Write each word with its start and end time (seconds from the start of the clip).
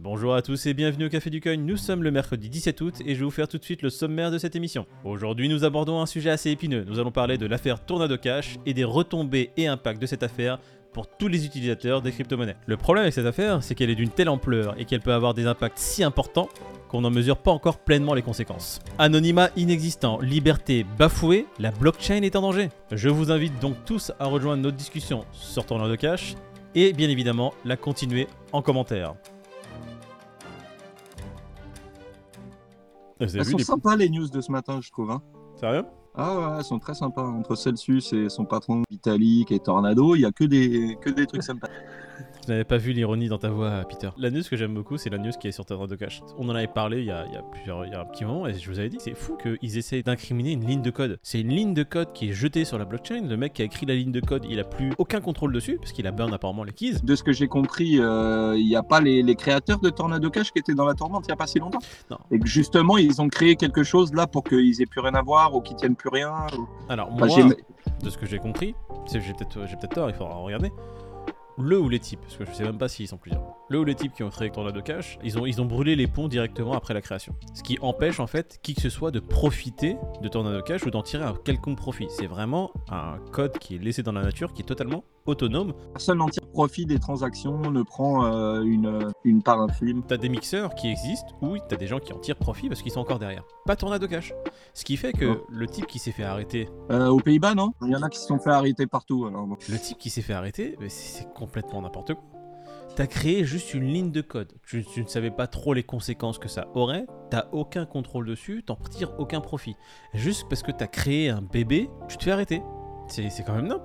Bonjour 0.00 0.32
à 0.32 0.42
tous 0.42 0.66
et 0.66 0.74
bienvenue 0.74 1.06
au 1.06 1.08
Café 1.08 1.28
du 1.28 1.40
Coin. 1.40 1.56
Nous 1.56 1.76
sommes 1.76 2.04
le 2.04 2.12
mercredi 2.12 2.48
17 2.48 2.80
août 2.82 2.94
et 3.04 3.16
je 3.16 3.18
vais 3.18 3.24
vous 3.24 3.32
faire 3.32 3.48
tout 3.48 3.58
de 3.58 3.64
suite 3.64 3.82
le 3.82 3.90
sommaire 3.90 4.30
de 4.30 4.38
cette 4.38 4.54
émission. 4.54 4.86
Aujourd'hui, 5.02 5.48
nous 5.48 5.64
abordons 5.64 6.00
un 6.00 6.06
sujet 6.06 6.30
assez 6.30 6.52
épineux. 6.52 6.84
Nous 6.86 7.00
allons 7.00 7.10
parler 7.10 7.36
de 7.36 7.46
l'affaire 7.46 7.84
Tornado 7.84 8.16
Cash 8.16 8.58
et 8.64 8.74
des 8.74 8.84
retombées 8.84 9.50
et 9.56 9.66
impacts 9.66 10.00
de 10.00 10.06
cette 10.06 10.22
affaire 10.22 10.60
pour 10.92 11.08
tous 11.08 11.26
les 11.26 11.44
utilisateurs 11.44 12.00
des 12.00 12.12
crypto-monnaies. 12.12 12.54
Le 12.66 12.76
problème 12.76 13.02
avec 13.02 13.12
cette 13.12 13.26
affaire, 13.26 13.60
c'est 13.60 13.74
qu'elle 13.74 13.90
est 13.90 13.96
d'une 13.96 14.10
telle 14.10 14.28
ampleur 14.28 14.76
et 14.78 14.84
qu'elle 14.84 15.00
peut 15.00 15.12
avoir 15.12 15.34
des 15.34 15.46
impacts 15.46 15.78
si 15.78 16.04
importants 16.04 16.48
qu'on 16.88 17.00
n'en 17.00 17.10
mesure 17.10 17.38
pas 17.38 17.50
encore 17.50 17.78
pleinement 17.78 18.14
les 18.14 18.22
conséquences. 18.22 18.78
Anonymat 19.00 19.50
inexistant, 19.56 20.20
liberté 20.20 20.86
bafouée, 20.96 21.46
la 21.58 21.72
blockchain 21.72 22.22
est 22.22 22.36
en 22.36 22.42
danger. 22.42 22.68
Je 22.92 23.08
vous 23.08 23.32
invite 23.32 23.58
donc 23.60 23.74
tous 23.84 24.12
à 24.20 24.26
rejoindre 24.26 24.62
notre 24.62 24.76
discussion 24.76 25.24
sur 25.32 25.66
Tornado 25.66 25.96
Cash 25.96 26.36
et 26.76 26.92
bien 26.92 27.08
évidemment 27.08 27.52
la 27.64 27.76
continuer 27.76 28.28
en 28.52 28.62
commentaire. 28.62 29.16
Elles 33.20 33.44
sont 33.44 33.58
sympas 33.58 33.96
les 33.96 34.08
news 34.08 34.28
de 34.28 34.40
ce 34.40 34.50
matin, 34.52 34.80
je 34.80 34.90
trouve. 34.90 35.10
hein. 35.10 35.22
Sérieux? 35.56 35.84
Ah 36.14 36.36
ouais, 36.36 36.56
elles 36.58 36.64
sont 36.64 36.78
très 36.78 36.94
sympas. 36.94 37.22
Entre 37.22 37.54
Celsius 37.54 38.12
et 38.12 38.28
son 38.28 38.44
patron 38.44 38.82
Vitalik 38.90 39.52
et 39.52 39.58
Tornado, 39.60 40.14
il 40.16 40.22
y 40.22 40.24
a 40.24 40.32
que 40.32 40.44
des, 40.44 40.96
que 41.00 41.10
des 41.10 41.26
trucs 41.26 41.42
sympas. 41.44 41.68
Je 42.48 42.54
n'avais 42.54 42.64
pas 42.64 42.78
vu 42.78 42.92
l'ironie 42.94 43.28
dans 43.28 43.36
ta 43.36 43.50
voix, 43.50 43.84
Peter. 43.86 44.08
La 44.16 44.30
news 44.30 44.40
que 44.48 44.56
j'aime 44.56 44.72
beaucoup, 44.72 44.96
c'est 44.96 45.10
la 45.10 45.18
news 45.18 45.32
qui 45.38 45.48
est 45.48 45.52
sur 45.52 45.66
Tornado 45.66 45.94
Cash. 45.98 46.22
On 46.38 46.48
en 46.48 46.54
avait 46.54 46.66
parlé 46.66 47.00
il 47.00 47.04
y 47.04 47.10
a, 47.10 47.26
il 47.26 47.34
y 47.34 47.36
a 47.36 47.42
plusieurs, 47.42 47.84
il 47.84 47.92
y 47.92 47.94
a 47.94 48.00
un 48.00 48.06
petit 48.06 48.24
moment, 48.24 48.46
et 48.46 48.54
je 48.54 48.70
vous 48.70 48.78
avais 48.78 48.88
dit, 48.88 48.96
c'est 48.98 49.14
fou 49.14 49.36
qu'ils 49.36 49.76
essayent 49.76 50.02
d'incriminer 50.02 50.52
une 50.52 50.64
ligne 50.64 50.80
de 50.80 50.88
code. 50.88 51.18
C'est 51.22 51.42
une 51.42 51.50
ligne 51.50 51.74
de 51.74 51.82
code 51.82 52.14
qui 52.14 52.30
est 52.30 52.32
jetée 52.32 52.64
sur 52.64 52.78
la 52.78 52.86
blockchain. 52.86 53.26
Le 53.28 53.36
mec 53.36 53.52
qui 53.52 53.60
a 53.60 53.66
écrit 53.66 53.84
la 53.84 53.94
ligne 53.94 54.12
de 54.12 54.20
code, 54.20 54.46
il 54.48 54.58
a 54.60 54.64
plus 54.64 54.92
aucun 54.96 55.20
contrôle 55.20 55.52
dessus, 55.52 55.76
parce 55.76 55.92
qu'il 55.92 56.06
a 56.06 56.10
burn 56.10 56.32
apparemment 56.32 56.64
les 56.64 56.72
keys. 56.72 56.94
De 57.02 57.14
ce 57.16 57.22
que 57.22 57.32
j'ai 57.32 57.48
compris, 57.48 58.00
euh, 58.00 58.56
il 58.56 58.64
n'y 58.66 58.76
a 58.76 58.82
pas 58.82 59.02
les, 59.02 59.22
les 59.22 59.34
créateurs 59.36 59.80
de 59.80 59.90
Tornado 59.90 60.30
Cash 60.30 60.50
qui 60.50 60.58
étaient 60.60 60.72
dans 60.74 60.86
la 60.86 60.94
tourmente 60.94 61.24
il 61.26 61.28
n'y 61.28 61.34
a 61.34 61.36
pas 61.36 61.46
si 61.46 61.58
longtemps. 61.58 61.80
Non. 62.10 62.16
Et 62.30 62.38
que 62.38 62.46
justement, 62.48 62.96
ils 62.96 63.20
ont 63.20 63.28
créé 63.28 63.56
quelque 63.56 63.82
chose 63.82 64.14
là 64.14 64.26
pour 64.26 64.42
qu'ils 64.42 64.80
aient 64.80 64.86
plus 64.86 65.00
rien 65.02 65.12
à 65.12 65.20
voir 65.20 65.54
ou 65.54 65.60
qu'ils 65.60 65.76
tiennent 65.76 65.96
plus 65.96 66.08
rien. 66.08 66.32
ou- 66.58 66.66
Alors, 66.88 67.10
moi, 67.10 67.28
de 68.02 68.08
ce 68.08 68.16
que 68.16 68.24
j'ai 68.24 68.38
compris, 68.38 68.74
c'est- 69.04 69.20
j'ai 69.20 69.34
peut-être 69.34 69.66
j'ai 69.66 69.76
peut-être 69.76 69.94
tort, 69.96 70.08
il 70.08 70.14
faudra 70.16 70.34
regarder. 70.36 70.72
Le 71.60 71.76
ou 71.76 71.88
les 71.88 71.98
types, 71.98 72.20
parce 72.20 72.36
que 72.36 72.44
je 72.44 72.52
sais 72.52 72.62
même 72.62 72.78
pas 72.78 72.88
s'ils 72.88 73.08
sont 73.08 73.16
plusieurs. 73.16 73.42
Le 73.68 73.80
ou 73.80 73.84
les 73.84 73.96
types 73.96 74.12
qui 74.14 74.22
ont 74.22 74.30
créé 74.30 74.48
Tornado 74.48 74.80
Cash, 74.80 75.18
ils 75.24 75.38
ont, 75.38 75.44
ils 75.44 75.60
ont 75.60 75.64
brûlé 75.64 75.96
les 75.96 76.06
ponts 76.06 76.28
directement 76.28 76.72
après 76.72 76.94
la 76.94 77.00
création. 77.00 77.34
Ce 77.52 77.64
qui 77.64 77.78
empêche 77.80 78.20
en 78.20 78.28
fait 78.28 78.60
qui 78.62 78.74
que 78.74 78.80
ce 78.80 78.90
soit 78.90 79.10
de 79.10 79.18
profiter 79.18 79.96
de 80.22 80.28
Tornado 80.28 80.62
Cash 80.62 80.86
ou 80.86 80.90
d'en 80.90 81.02
tirer 81.02 81.24
un 81.24 81.34
quelconque 81.34 81.76
profit. 81.76 82.06
C'est 82.10 82.28
vraiment 82.28 82.70
un 82.90 83.18
code 83.32 83.58
qui 83.58 83.74
est 83.74 83.78
laissé 83.78 84.04
dans 84.04 84.12
la 84.12 84.22
nature, 84.22 84.52
qui 84.52 84.62
est 84.62 84.66
totalement 84.66 85.02
autonome. 85.28 85.72
Personne 85.92 86.18
n'en 86.18 86.28
tire 86.28 86.46
profit 86.52 86.86
des 86.86 86.98
transactions, 86.98 87.58
ne 87.70 87.82
prend 87.82 88.26
euh, 88.26 88.62
une, 88.62 89.08
une 89.24 89.42
part 89.42 89.60
infime. 89.60 90.02
T'as 90.06 90.16
des 90.16 90.28
mixeurs 90.28 90.74
qui 90.74 90.88
existent 90.90 91.28
où 91.42 91.56
t'as 91.68 91.76
des 91.76 91.86
gens 91.86 91.98
qui 91.98 92.12
en 92.12 92.18
tirent 92.18 92.36
profit 92.36 92.68
parce 92.68 92.82
qu'ils 92.82 92.92
sont 92.92 93.00
encore 93.00 93.18
derrière. 93.18 93.44
Pas 93.66 93.76
Tornado 93.76 94.06
Cash. 94.08 94.32
Ce 94.74 94.84
qui 94.84 94.96
fait 94.96 95.12
que 95.12 95.26
Oh. 95.40 95.46
le 95.50 95.66
type 95.66 95.86
qui 95.86 95.98
s'est 95.98 96.12
fait 96.12 96.24
arrêter 96.24 96.68
Euh, 96.90 97.08
aux 97.08 97.20
Pays-Bas, 97.20 97.54
non? 97.54 97.72
Il 97.82 97.90
y 97.90 97.96
en 97.96 98.02
a 98.02 98.08
qui 98.08 98.18
se 98.18 98.26
sont 98.26 98.38
fait 98.38 98.50
arrêter 98.50 98.86
partout. 98.86 99.26
Alors, 99.26 99.46
bon. 99.46 99.56
Le 99.68 99.78
type 99.78 99.98
qui 99.98 100.10
s'est 100.10 100.22
fait 100.22 100.32
arrêter, 100.32 100.76
c'est 100.88 101.32
complètement 101.34 101.82
n'importe 101.82 102.14
quoi. 102.14 102.24
T'as 102.96 103.06
créé 103.06 103.44
juste 103.44 103.74
une 103.74 103.84
ligne 103.84 104.10
de 104.10 104.22
code. 104.22 104.52
Tu, 104.66 104.84
tu 104.84 105.02
ne 105.02 105.06
savais 105.08 105.30
pas 105.30 105.46
trop 105.46 105.72
les 105.74 105.84
conséquences 105.84 106.38
que 106.38 106.48
ça 106.48 106.66
aurait. 106.74 107.06
T'as 107.30 107.44
aucun 107.52 107.84
contrôle 107.86 108.26
dessus. 108.26 108.64
T'en 108.66 108.74
tires 108.76 109.12
aucun 109.18 109.40
profit. 109.40 109.76
Juste 110.14 110.46
parce 110.48 110.62
que 110.62 110.72
t'as 110.72 110.86
créé 110.88 111.28
un 111.28 111.42
bébé, 111.42 111.88
tu 112.08 112.16
te 112.16 112.24
fais 112.24 112.32
arrêter. 112.32 112.60
C'est 113.06 113.28
c'est 113.30 113.44
quand 113.44 113.54
même 113.54 113.68
nimp. 113.68 113.82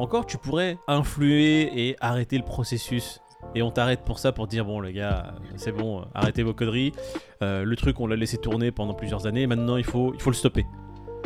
Encore, 0.00 0.24
tu 0.24 0.38
pourrais 0.38 0.78
influer 0.88 1.88
et 1.88 1.96
arrêter 2.00 2.38
le 2.38 2.42
processus. 2.42 3.20
Et 3.54 3.60
on 3.60 3.70
t'arrête 3.70 4.00
pour 4.00 4.18
ça, 4.18 4.32
pour 4.32 4.46
dire 4.46 4.64
bon 4.64 4.80
les 4.80 4.94
gars, 4.94 5.34
c'est 5.56 5.72
bon, 5.72 6.06
arrêtez 6.14 6.42
vos 6.42 6.54
conneries. 6.54 6.92
Euh, 7.42 7.64
le 7.64 7.76
truc, 7.76 8.00
on 8.00 8.06
l'a 8.06 8.16
laissé 8.16 8.38
tourner 8.38 8.70
pendant 8.70 8.94
plusieurs 8.94 9.26
années. 9.26 9.46
Maintenant, 9.46 9.76
il 9.76 9.84
faut, 9.84 10.14
il 10.14 10.20
faut 10.22 10.30
le 10.30 10.36
stopper. 10.36 10.64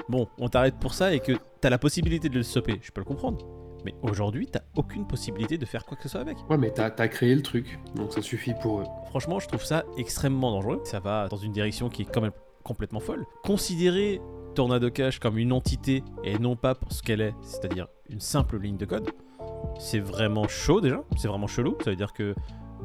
Bon, 0.08 0.26
on 0.38 0.48
t'arrête 0.48 0.74
pour 0.80 0.92
ça 0.92 1.14
et 1.14 1.20
que 1.20 1.34
t'as 1.60 1.70
la 1.70 1.78
possibilité 1.78 2.28
de 2.28 2.34
le 2.34 2.42
stopper. 2.42 2.80
Je 2.82 2.90
peux 2.90 3.00
le 3.00 3.04
comprendre. 3.04 3.46
Mais 3.84 3.94
aujourd'hui, 4.02 4.48
t'as 4.48 4.62
aucune 4.74 5.06
possibilité 5.06 5.56
de 5.56 5.66
faire 5.66 5.84
quoi 5.84 5.96
que 5.96 6.02
ce 6.02 6.08
soit 6.08 6.22
avec. 6.22 6.36
Ouais, 6.50 6.58
mais 6.58 6.72
t'as 6.72 6.86
as 6.98 7.08
créé 7.08 7.32
le 7.32 7.42
truc, 7.42 7.78
donc 7.94 8.12
ça 8.12 8.22
suffit 8.22 8.54
pour 8.60 8.80
eux. 8.80 8.84
Franchement, 9.10 9.38
je 9.38 9.46
trouve 9.46 9.62
ça 9.62 9.84
extrêmement 9.96 10.50
dangereux. 10.50 10.80
Ça 10.82 10.98
va 10.98 11.28
dans 11.28 11.36
une 11.36 11.52
direction 11.52 11.88
qui 11.90 12.02
est 12.02 12.06
quand 12.06 12.22
même 12.22 12.32
complètement 12.64 12.98
folle. 12.98 13.24
Considérer 13.44 14.20
Tornado 14.54 14.90
Cash 14.90 15.18
comme 15.18 15.38
une 15.38 15.52
entité 15.52 16.02
et 16.24 16.38
non 16.38 16.56
pas 16.56 16.74
pour 16.74 16.92
ce 16.92 17.02
qu'elle 17.02 17.20
est, 17.20 17.34
c'est-à-dire 17.42 17.88
une 18.08 18.20
simple 18.20 18.58
ligne 18.58 18.76
de 18.76 18.84
code, 18.86 19.10
c'est 19.78 19.98
vraiment 20.00 20.46
chaud 20.48 20.80
déjà. 20.80 21.02
C'est 21.16 21.28
vraiment 21.28 21.46
chelou. 21.46 21.76
Ça 21.84 21.90
veut 21.90 21.96
dire 21.96 22.12
que 22.12 22.34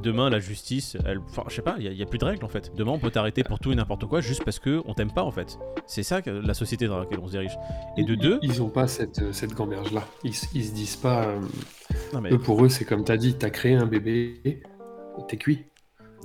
demain, 0.01 0.29
la 0.29 0.39
justice, 0.39 0.97
elle. 1.05 1.19
Enfin, 1.19 1.43
je 1.49 1.55
sais 1.55 1.61
pas, 1.61 1.75
il 1.79 1.91
n'y 1.91 2.01
a, 2.01 2.05
plus 2.05 2.17
de 2.19 2.25
règles 2.25 2.43
en 2.45 2.49
fait. 2.49 2.71
Demain, 2.75 2.91
on 2.93 2.99
peut 2.99 3.11
t'arrêter 3.11 3.43
pour 3.43 3.59
tout 3.59 3.71
et 3.71 3.75
n'importe 3.75 4.05
quoi 4.05 4.21
juste 4.21 4.43
parce 4.43 4.59
que 4.59 4.81
on 4.85 4.93
t'aime 4.93 5.11
pas 5.11 5.23
en 5.23 5.31
fait. 5.31 5.59
C'est 5.85 6.03
ça 6.03 6.21
que 6.21 6.29
la 6.29 6.53
société 6.53 6.87
dans 6.87 6.99
laquelle 6.99 7.19
on 7.19 7.27
se 7.27 7.31
dirige. 7.31 7.57
Et 7.97 8.03
de 8.03 8.13
Ils- 8.13 8.19
deux. 8.19 8.39
Ils 8.41 8.61
ont 8.63 8.69
pas 8.69 8.87
cette, 8.87 9.31
cette 9.33 9.53
gamberge-là. 9.53 10.03
Ils, 10.23 10.31
s- 10.31 10.49
ils 10.53 10.65
se 10.65 10.73
disent 10.73 10.95
pas. 10.95 11.25
euh, 11.25 11.39
Non, 12.13 12.21
mais 12.21 12.31
Eux, 12.31 12.39
pour 12.39 12.63
eux, 12.63 12.69
c'est 12.69 12.85
comme 12.85 13.03
t'as 13.03 13.17
dit, 13.17 13.35
t'as 13.35 13.49
créé 13.49 13.75
un 13.75 13.85
bébé, 13.85 14.63
t'es 15.27 15.37
cuit. 15.37 15.65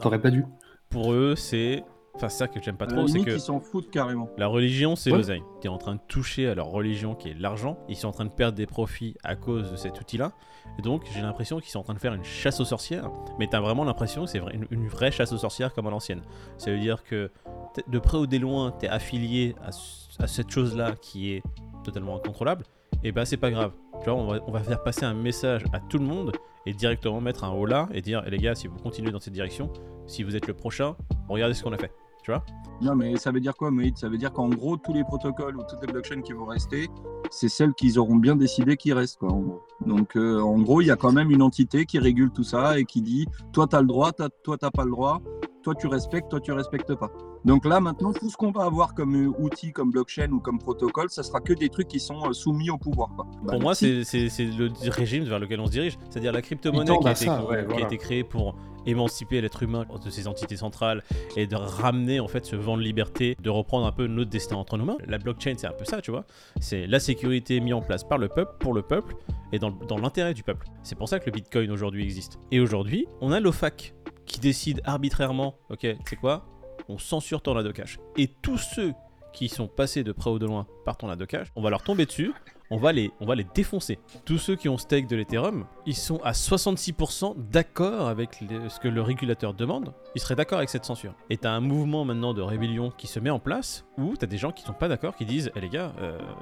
T'aurais 0.00 0.20
pas 0.20 0.30
dû. 0.30 0.44
pour 0.88 1.12
eux, 1.12 1.34
c'est. 1.36 1.82
Enfin, 2.16 2.28
c'est 2.28 2.38
ça 2.38 2.48
que 2.48 2.62
j'aime 2.62 2.76
pas 2.76 2.86
trop, 2.86 3.08
c'est 3.08 3.20
que. 3.20 3.30
ils 3.30 3.40
s'en 3.40 3.58
foutent 3.58 3.90
carrément. 3.90 4.30
La 4.38 4.46
religion, 4.46 4.94
c'est 4.94 5.10
Ouais. 5.10 5.16
l'oseille. 5.16 5.42
Tu 5.60 5.66
es 5.66 5.70
en 5.70 5.78
train 5.78 5.96
de 5.96 6.00
toucher 6.06 6.48
à 6.48 6.54
leur 6.54 6.66
religion 6.68 7.14
qui 7.16 7.28
est 7.30 7.34
l'argent. 7.34 7.76
Ils 7.88 7.96
sont 7.96 8.06
en 8.08 8.12
train 8.12 8.24
de 8.24 8.30
perdre 8.30 8.56
des 8.56 8.66
profits 8.66 9.16
à 9.24 9.34
cause 9.34 9.72
de 9.72 9.76
cet 9.76 10.00
outil-là. 10.00 10.32
Et 10.78 10.82
donc, 10.82 11.02
j'ai 11.12 11.20
l'impression 11.22 11.58
qu'ils 11.58 11.70
sont 11.70 11.80
en 11.80 11.82
train 11.82 11.94
de 11.94 11.98
faire 11.98 12.14
une 12.14 12.22
chasse 12.24 12.60
aux 12.60 12.64
sorcières. 12.64 13.10
Mais 13.38 13.48
tu 13.48 13.56
as 13.56 13.60
vraiment 13.60 13.82
l'impression 13.84 14.24
que 14.24 14.30
c'est 14.30 14.38
une, 14.38 14.66
une 14.70 14.86
vraie 14.86 15.10
chasse 15.10 15.32
aux 15.32 15.38
sorcières 15.38 15.74
comme 15.74 15.86
à 15.88 15.90
l'ancienne. 15.90 16.22
Ça 16.56 16.70
veut 16.70 16.78
dire 16.78 17.02
que 17.02 17.32
t'es- 17.74 17.82
de 17.88 17.98
près 17.98 18.18
ou 18.18 18.26
de 18.28 18.38
loin, 18.38 18.72
tu 18.78 18.86
es 18.86 18.88
affilié 18.88 19.56
à, 19.64 19.72
ce- 19.72 20.22
à 20.22 20.28
cette 20.28 20.50
chose-là 20.50 20.92
qui 21.02 21.32
est 21.32 21.42
totalement 21.82 22.16
incontrôlable. 22.16 22.64
Et 23.02 23.10
bah, 23.10 23.24
c'est 23.26 23.36
pas 23.36 23.50
grave. 23.50 23.72
Tu 24.04 24.04
vois, 24.10 24.14
on 24.14 24.26
va, 24.28 24.38
on 24.46 24.52
va 24.52 24.60
faire 24.60 24.82
passer 24.84 25.04
un 25.04 25.14
message 25.14 25.64
à 25.72 25.80
tout 25.80 25.98
le 25.98 26.04
monde 26.06 26.30
et 26.64 26.72
directement 26.72 27.20
mettre 27.20 27.42
un 27.44 27.50
haut 27.50 27.66
là 27.66 27.88
et 27.92 28.00
dire 28.00 28.22
Eh, 28.26 28.30
les 28.30 28.38
gars, 28.38 28.54
si 28.54 28.68
vous 28.68 28.76
continuez 28.78 29.10
dans 29.10 29.20
cette 29.20 29.34
direction, 29.34 29.70
si 30.06 30.22
vous 30.22 30.36
êtes 30.36 30.46
le 30.46 30.54
prochain, 30.54 30.94
regardez 31.28 31.54
ce 31.54 31.62
qu'on 31.64 31.72
a 31.72 31.78
fait. 31.78 31.92
Tu 32.24 32.30
vois 32.32 32.42
Non, 32.80 32.96
mais 32.96 33.16
ça 33.16 33.30
veut 33.30 33.38
dire 33.40 33.54
quoi, 33.54 33.70
Moïd 33.70 33.96
Ça 33.98 34.08
veut 34.08 34.16
dire 34.18 34.32
qu'en 34.32 34.48
gros, 34.48 34.76
tous 34.78 34.92
les 34.94 35.04
protocoles 35.04 35.56
ou 35.56 35.62
toutes 35.68 35.80
les 35.86 35.92
blockchains 35.92 36.22
qui 36.22 36.32
vont 36.32 36.46
rester, 36.46 36.88
c'est 37.30 37.48
celles 37.50 37.74
qu'ils 37.74 37.98
auront 37.98 38.16
bien 38.16 38.34
décidé 38.34 38.76
qui 38.76 38.92
restent. 38.92 39.18
Quoi, 39.18 39.30
en 39.30 39.40
gros. 39.40 39.62
Donc, 39.86 40.16
euh, 40.16 40.40
en 40.40 40.58
gros, 40.60 40.80
il 40.80 40.86
y 40.86 40.90
a 40.90 40.96
quand 40.96 41.12
même 41.12 41.30
une 41.30 41.42
entité 41.42 41.84
qui 41.84 41.98
régule 41.98 42.30
tout 42.30 42.42
ça 42.42 42.78
et 42.78 42.84
qui 42.86 43.02
dit 43.02 43.26
toi, 43.52 43.66
tu 43.68 43.76
as 43.76 43.80
le 43.82 43.86
droit, 43.86 44.10
toi, 44.12 44.28
tu 44.42 44.50
n'as 44.64 44.70
pas 44.70 44.84
le 44.84 44.90
droit, 44.90 45.20
toi, 45.62 45.74
tu 45.74 45.86
respectes, 45.86 46.30
toi, 46.30 46.40
tu 46.40 46.52
respectes 46.52 46.94
pas. 46.94 47.10
Donc 47.44 47.66
là, 47.66 47.78
maintenant, 47.78 48.14
tout 48.14 48.30
ce 48.30 48.38
qu'on 48.38 48.52
va 48.52 48.64
avoir 48.64 48.94
comme 48.94 49.14
euh, 49.16 49.32
outil, 49.38 49.70
comme 49.72 49.90
blockchain 49.90 50.30
ou 50.32 50.40
comme 50.40 50.58
protocole, 50.58 51.10
ça 51.10 51.22
sera 51.22 51.40
que 51.40 51.52
des 51.52 51.68
trucs 51.68 51.88
qui 51.88 52.00
sont 52.00 52.26
euh, 52.26 52.32
soumis 52.32 52.70
au 52.70 52.78
pouvoir. 52.78 53.10
Quoi. 53.14 53.26
Bah, 53.42 53.52
Pour 53.52 53.60
moi, 53.60 53.74
c'est 53.74 53.86
le 53.90 54.90
régime 54.90 55.24
vers 55.24 55.38
lequel 55.38 55.60
on 55.60 55.66
se 55.66 55.72
dirige. 55.72 55.98
C'est-à-dire 56.08 56.32
la 56.32 56.40
crypto-monnaie 56.40 56.96
qui, 56.98 57.06
a 57.06 57.08
à 57.08 57.12
été- 57.12 57.24
ça, 57.26 57.38
qui- 57.38 57.46
ouais, 57.50 57.58
qui 57.58 57.64
a 57.64 57.68
voilà. 57.68 57.86
été 57.86 57.98
créée 57.98 58.24
pour 58.24 58.54
émanciper 58.86 59.40
l'être 59.40 59.62
humain 59.62 59.86
de 60.04 60.10
ses 60.10 60.28
entités 60.28 60.56
centrales 60.56 61.02
et 61.36 61.46
de 61.46 61.56
ramener 61.56 62.20
en 62.20 62.28
fait 62.28 62.44
ce 62.44 62.56
vent 62.56 62.76
de 62.76 62.82
liberté, 62.82 63.36
de 63.40 63.50
reprendre 63.50 63.86
un 63.86 63.92
peu 63.92 64.06
notre 64.06 64.30
destin 64.30 64.56
entre 64.56 64.76
nos 64.76 64.84
mains. 64.84 64.98
La 65.06 65.18
blockchain, 65.18 65.54
c'est 65.56 65.66
un 65.66 65.72
peu 65.72 65.84
ça, 65.84 66.00
tu 66.00 66.10
vois. 66.10 66.24
C'est 66.60 66.86
la 66.86 67.00
sécurité 67.00 67.60
mise 67.60 67.74
en 67.74 67.80
place 67.80 68.04
par 68.04 68.18
le 68.18 68.28
peuple, 68.28 68.52
pour 68.58 68.74
le 68.74 68.82
peuple 68.82 69.14
et 69.52 69.58
dans, 69.58 69.98
l'intérêt 69.98 70.34
du 70.34 70.42
peuple. 70.42 70.66
C'est 70.82 70.96
pour 70.96 71.08
ça 71.08 71.20
que 71.20 71.26
le 71.26 71.32
Bitcoin 71.32 71.70
aujourd'hui 71.70 72.02
existe. 72.02 72.38
Et 72.50 72.60
aujourd'hui, 72.60 73.06
on 73.20 73.32
a 73.32 73.40
l'OFAC 73.40 73.94
qui 74.26 74.40
décide 74.40 74.80
arbitrairement, 74.84 75.58
ok, 75.70 75.86
c'est 76.06 76.16
quoi? 76.16 76.46
On 76.88 76.98
censure 76.98 77.40
Tornado 77.40 77.72
Cash. 77.72 77.98
Et 78.16 78.28
tous 78.28 78.58
ceux 78.58 78.92
qui 79.32 79.48
sont 79.48 79.68
passés 79.68 80.04
de 80.04 80.12
près 80.12 80.30
ou 80.30 80.38
de 80.38 80.46
loin 80.46 80.66
par 80.84 80.96
Tornado 80.96 81.26
Cash, 81.26 81.48
on 81.56 81.62
va 81.62 81.70
leur 81.70 81.82
tomber 81.82 82.06
dessus 82.06 82.32
on 82.70 82.76
va 82.78 82.92
les, 82.92 83.10
on 83.20 83.26
va 83.26 83.34
les 83.34 83.46
défoncer. 83.54 83.98
Tous 84.24 84.38
ceux 84.38 84.56
qui 84.56 84.68
ont 84.68 84.78
stake 84.78 85.06
de 85.06 85.16
l'Ethereum, 85.16 85.66
ils 85.86 85.94
sont 85.96 86.18
à 86.24 86.32
66% 86.32 87.34
d'accord 87.50 88.08
avec 88.08 88.40
les- 88.40 88.68
ce 88.68 88.80
que 88.80 88.88
le 88.88 89.02
régulateur 89.02 89.54
demande. 89.54 89.92
Ils 90.14 90.20
seraient 90.20 90.34
d'accord 90.36 90.58
avec 90.58 90.70
cette 90.70 90.84
censure. 90.84 91.14
Et 91.30 91.36
t'as 91.36 91.50
un 91.52 91.60
mouvement 91.60 92.04
maintenant 92.04 92.34
de 92.34 92.42
rébellion 92.42 92.90
qui 92.96 93.06
se 93.06 93.20
met 93.20 93.30
en 93.30 93.38
place 93.38 93.84
où 93.98 94.16
t'as 94.16 94.26
des 94.26 94.38
gens 94.38 94.50
qui 94.52 94.62
sont 94.64 94.72
pas 94.72 94.88
d'accord, 94.88 95.14
qui 95.16 95.24
disent 95.26 95.50
Eh 95.56 95.60
les 95.60 95.68
gars, 95.68 95.92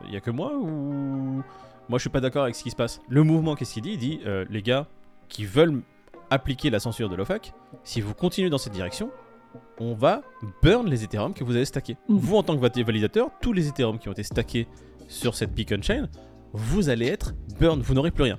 il 0.06 0.12
y 0.12 0.16
a 0.16 0.20
que 0.20 0.30
moi 0.30 0.52
ou. 0.56 1.42
Moi 1.88 1.98
je 1.98 2.02
suis 2.02 2.10
pas 2.10 2.20
d'accord 2.20 2.44
avec 2.44 2.54
ce 2.54 2.62
qui 2.62 2.70
se 2.70 2.76
passe. 2.76 3.00
Le 3.08 3.22
mouvement, 3.24 3.54
qu'est-ce 3.56 3.74
qu'il 3.74 3.82
dit? 3.82 3.92
Il 3.94 3.98
dit 3.98 4.20
euh, 4.26 4.44
Les 4.48 4.62
gars 4.62 4.86
qui 5.28 5.44
veulent 5.44 5.82
appliquer 6.30 6.70
la 6.70 6.78
censure 6.80 7.08
de 7.10 7.16
l'OFAC, 7.16 7.52
si 7.84 8.00
vous 8.00 8.14
continuez 8.14 8.48
dans 8.48 8.56
cette 8.58 8.72
direction, 8.72 9.10
on 9.78 9.92
va 9.94 10.22
burn 10.62 10.88
les 10.88 11.04
Ethereum 11.04 11.34
que 11.34 11.44
vous 11.44 11.56
avez 11.56 11.66
stackés. 11.66 11.96
Mhm. 12.08 12.16
Vous, 12.16 12.36
en 12.36 12.42
tant 12.42 12.56
que 12.56 12.82
validateur, 12.82 13.30
tous 13.42 13.52
les 13.52 13.68
Ethereum 13.68 13.98
qui 13.98 14.08
ont 14.08 14.12
été 14.12 14.22
stackés 14.22 14.66
sur 15.08 15.34
cette 15.34 15.52
beacon 15.52 15.82
chain, 15.82 16.08
vous 16.52 16.88
allez 16.88 17.06
être 17.06 17.34
burn, 17.58 17.80
vous 17.80 17.94
n'aurez 17.94 18.10
plus 18.10 18.24
rien. 18.24 18.38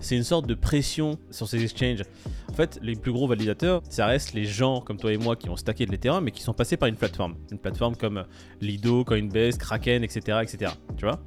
C'est 0.00 0.16
une 0.16 0.24
sorte 0.24 0.46
de 0.46 0.54
pression 0.54 1.18
sur 1.30 1.48
ces 1.48 1.62
exchanges. 1.62 2.02
En 2.50 2.54
fait, 2.54 2.78
les 2.82 2.96
plus 2.96 3.12
gros 3.12 3.28
validateurs, 3.28 3.82
ça 3.88 4.06
reste 4.06 4.32
les 4.32 4.44
gens 4.44 4.80
comme 4.80 4.98
toi 4.98 5.12
et 5.12 5.16
moi 5.16 5.36
qui 5.36 5.48
ont 5.48 5.56
stacké 5.56 5.86
de 5.86 5.92
l'Ethereum 5.92 6.24
mais 6.24 6.32
qui 6.32 6.42
sont 6.42 6.52
passés 6.52 6.76
par 6.76 6.88
une 6.88 6.96
plateforme. 6.96 7.36
Une 7.50 7.58
plateforme 7.58 7.96
comme 7.96 8.24
Lido, 8.60 9.04
Coinbase, 9.04 9.56
Kraken, 9.56 10.02
etc. 10.02 10.38
etc. 10.42 10.72
tu 10.96 11.04
vois? 11.04 11.22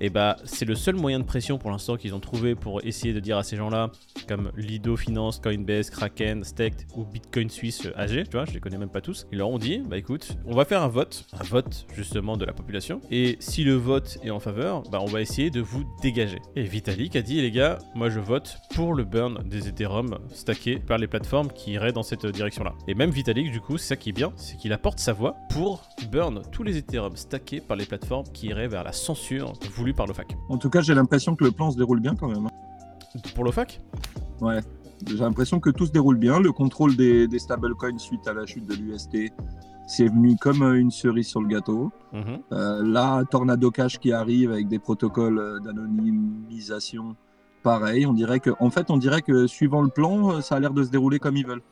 Et 0.00 0.10
bah, 0.10 0.36
c'est 0.44 0.64
le 0.64 0.74
seul 0.74 0.96
moyen 0.96 1.18
de 1.18 1.24
pression 1.24 1.58
pour 1.58 1.70
l'instant 1.70 1.96
qu'ils 1.96 2.14
ont 2.14 2.20
trouvé 2.20 2.54
pour 2.54 2.84
essayer 2.84 3.14
de 3.14 3.20
dire 3.20 3.38
à 3.38 3.42
ces 3.42 3.56
gens-là, 3.56 3.90
comme 4.28 4.50
Lido 4.56 4.96
Finance, 4.96 5.38
Coinbase, 5.40 5.90
Kraken, 5.90 6.44
Stake 6.44 6.86
ou 6.94 7.04
Bitcoin 7.04 7.48
Suisse 7.50 7.88
AG, 7.96 8.24
tu 8.24 8.32
vois, 8.32 8.44
je 8.44 8.52
les 8.52 8.60
connais 8.60 8.78
même 8.78 8.90
pas 8.90 9.00
tous. 9.00 9.26
Ils 9.32 9.38
leur 9.38 9.48
ont 9.48 9.58
dit, 9.58 9.82
bah 9.86 9.96
écoute, 9.96 10.36
on 10.44 10.54
va 10.54 10.64
faire 10.64 10.82
un 10.82 10.88
vote, 10.88 11.24
un 11.32 11.44
vote 11.44 11.86
justement 11.94 12.36
de 12.36 12.44
la 12.44 12.52
population. 12.52 13.00
Et 13.10 13.36
si 13.40 13.64
le 13.64 13.74
vote 13.74 14.18
est 14.22 14.30
en 14.30 14.40
faveur, 14.40 14.82
bah 14.90 14.98
on 15.00 15.06
va 15.06 15.20
essayer 15.20 15.50
de 15.50 15.60
vous 15.60 15.84
dégager. 16.02 16.40
Et 16.56 16.62
Vitalik 16.62 17.16
a 17.16 17.22
dit, 17.22 17.40
les 17.40 17.50
gars, 17.50 17.78
moi 17.94 18.10
je 18.10 18.20
vote 18.20 18.58
pour 18.74 18.94
le 18.94 19.04
burn 19.04 19.42
des 19.48 19.68
Ethereum 19.68 20.18
stackés 20.32 20.78
par 20.78 20.98
les 20.98 21.06
plateformes 21.06 21.48
qui 21.52 21.72
iraient 21.72 21.92
dans 21.92 22.02
cette 22.02 22.26
direction-là. 22.26 22.74
Et 22.88 22.94
même 22.94 23.10
Vitalik, 23.10 23.50
du 23.50 23.60
coup, 23.60 23.78
c'est 23.78 23.88
ça 23.88 23.96
qui 23.96 24.10
est 24.10 24.12
bien, 24.12 24.32
c'est 24.36 24.56
qu'il 24.56 24.72
apporte 24.72 24.98
sa 24.98 25.12
voix 25.12 25.36
pour 25.50 25.88
burn 26.10 26.42
tous 26.52 26.62
les 26.62 26.76
Ethereum 26.76 27.16
stackés 27.16 27.60
par 27.60 27.76
les 27.76 27.86
plateformes 27.86 28.26
qui 28.32 28.48
iraient 28.48 28.68
vers 28.68 28.84
la 28.84 28.92
censure 28.92 29.52
par 29.92 30.06
l'OFAC. 30.06 30.36
En 30.48 30.58
tout 30.58 30.70
cas, 30.70 30.80
j'ai 30.80 30.94
l'impression 30.94 31.34
que 31.36 31.44
le 31.44 31.50
plan 31.50 31.70
se 31.70 31.76
déroule 31.76 32.00
bien 32.00 32.14
quand 32.14 32.28
même. 32.28 32.46
hein. 32.46 33.20
Pour 33.34 33.44
l'OFAC 33.44 33.80
Ouais. 34.40 34.60
J'ai 35.06 35.16
l'impression 35.18 35.60
que 35.60 35.70
tout 35.70 35.86
se 35.86 35.92
déroule 35.92 36.16
bien. 36.16 36.40
Le 36.40 36.52
contrôle 36.52 36.96
des, 36.96 37.28
des 37.28 37.38
stablecoins 37.38 37.98
suite 37.98 38.26
à 38.28 38.32
la 38.32 38.46
chute 38.46 38.64
de 38.66 38.74
l'UST, 38.74 39.32
c'est 39.86 40.08
venu 40.08 40.36
comme 40.40 40.62
euh, 40.62 40.78
une 40.80 40.90
cerise 40.90 41.26
sur 41.28 41.40
le 41.42 41.48
gâteau. 41.48 41.90
Mhm. 42.12 42.38
Euh, 42.52 42.82
là, 42.82 43.22
Tornado 43.30 43.70
Cash 43.70 43.98
qui 43.98 44.12
arrive 44.12 44.50
avec 44.52 44.68
des 44.68 44.78
protocoles 44.78 45.38
euh, 45.38 45.58
d'anonymisation, 45.60 47.14
pareil. 47.62 48.06
On 48.06 48.12
dirait 48.12 48.40
que, 48.40 48.50
en 48.60 48.70
fait, 48.70 48.90
on 48.90 48.96
dirait 48.96 49.22
que 49.22 49.46
suivant 49.46 49.82
le 49.82 49.88
plan, 49.90 50.32
euh, 50.36 50.40
ça 50.40 50.56
a 50.56 50.60
l'air 50.60 50.72
de 50.72 50.82
se 50.82 50.90
dérouler 50.90 51.18
comme 51.18 51.36
ils 51.36 51.46
veulent. 51.46 51.62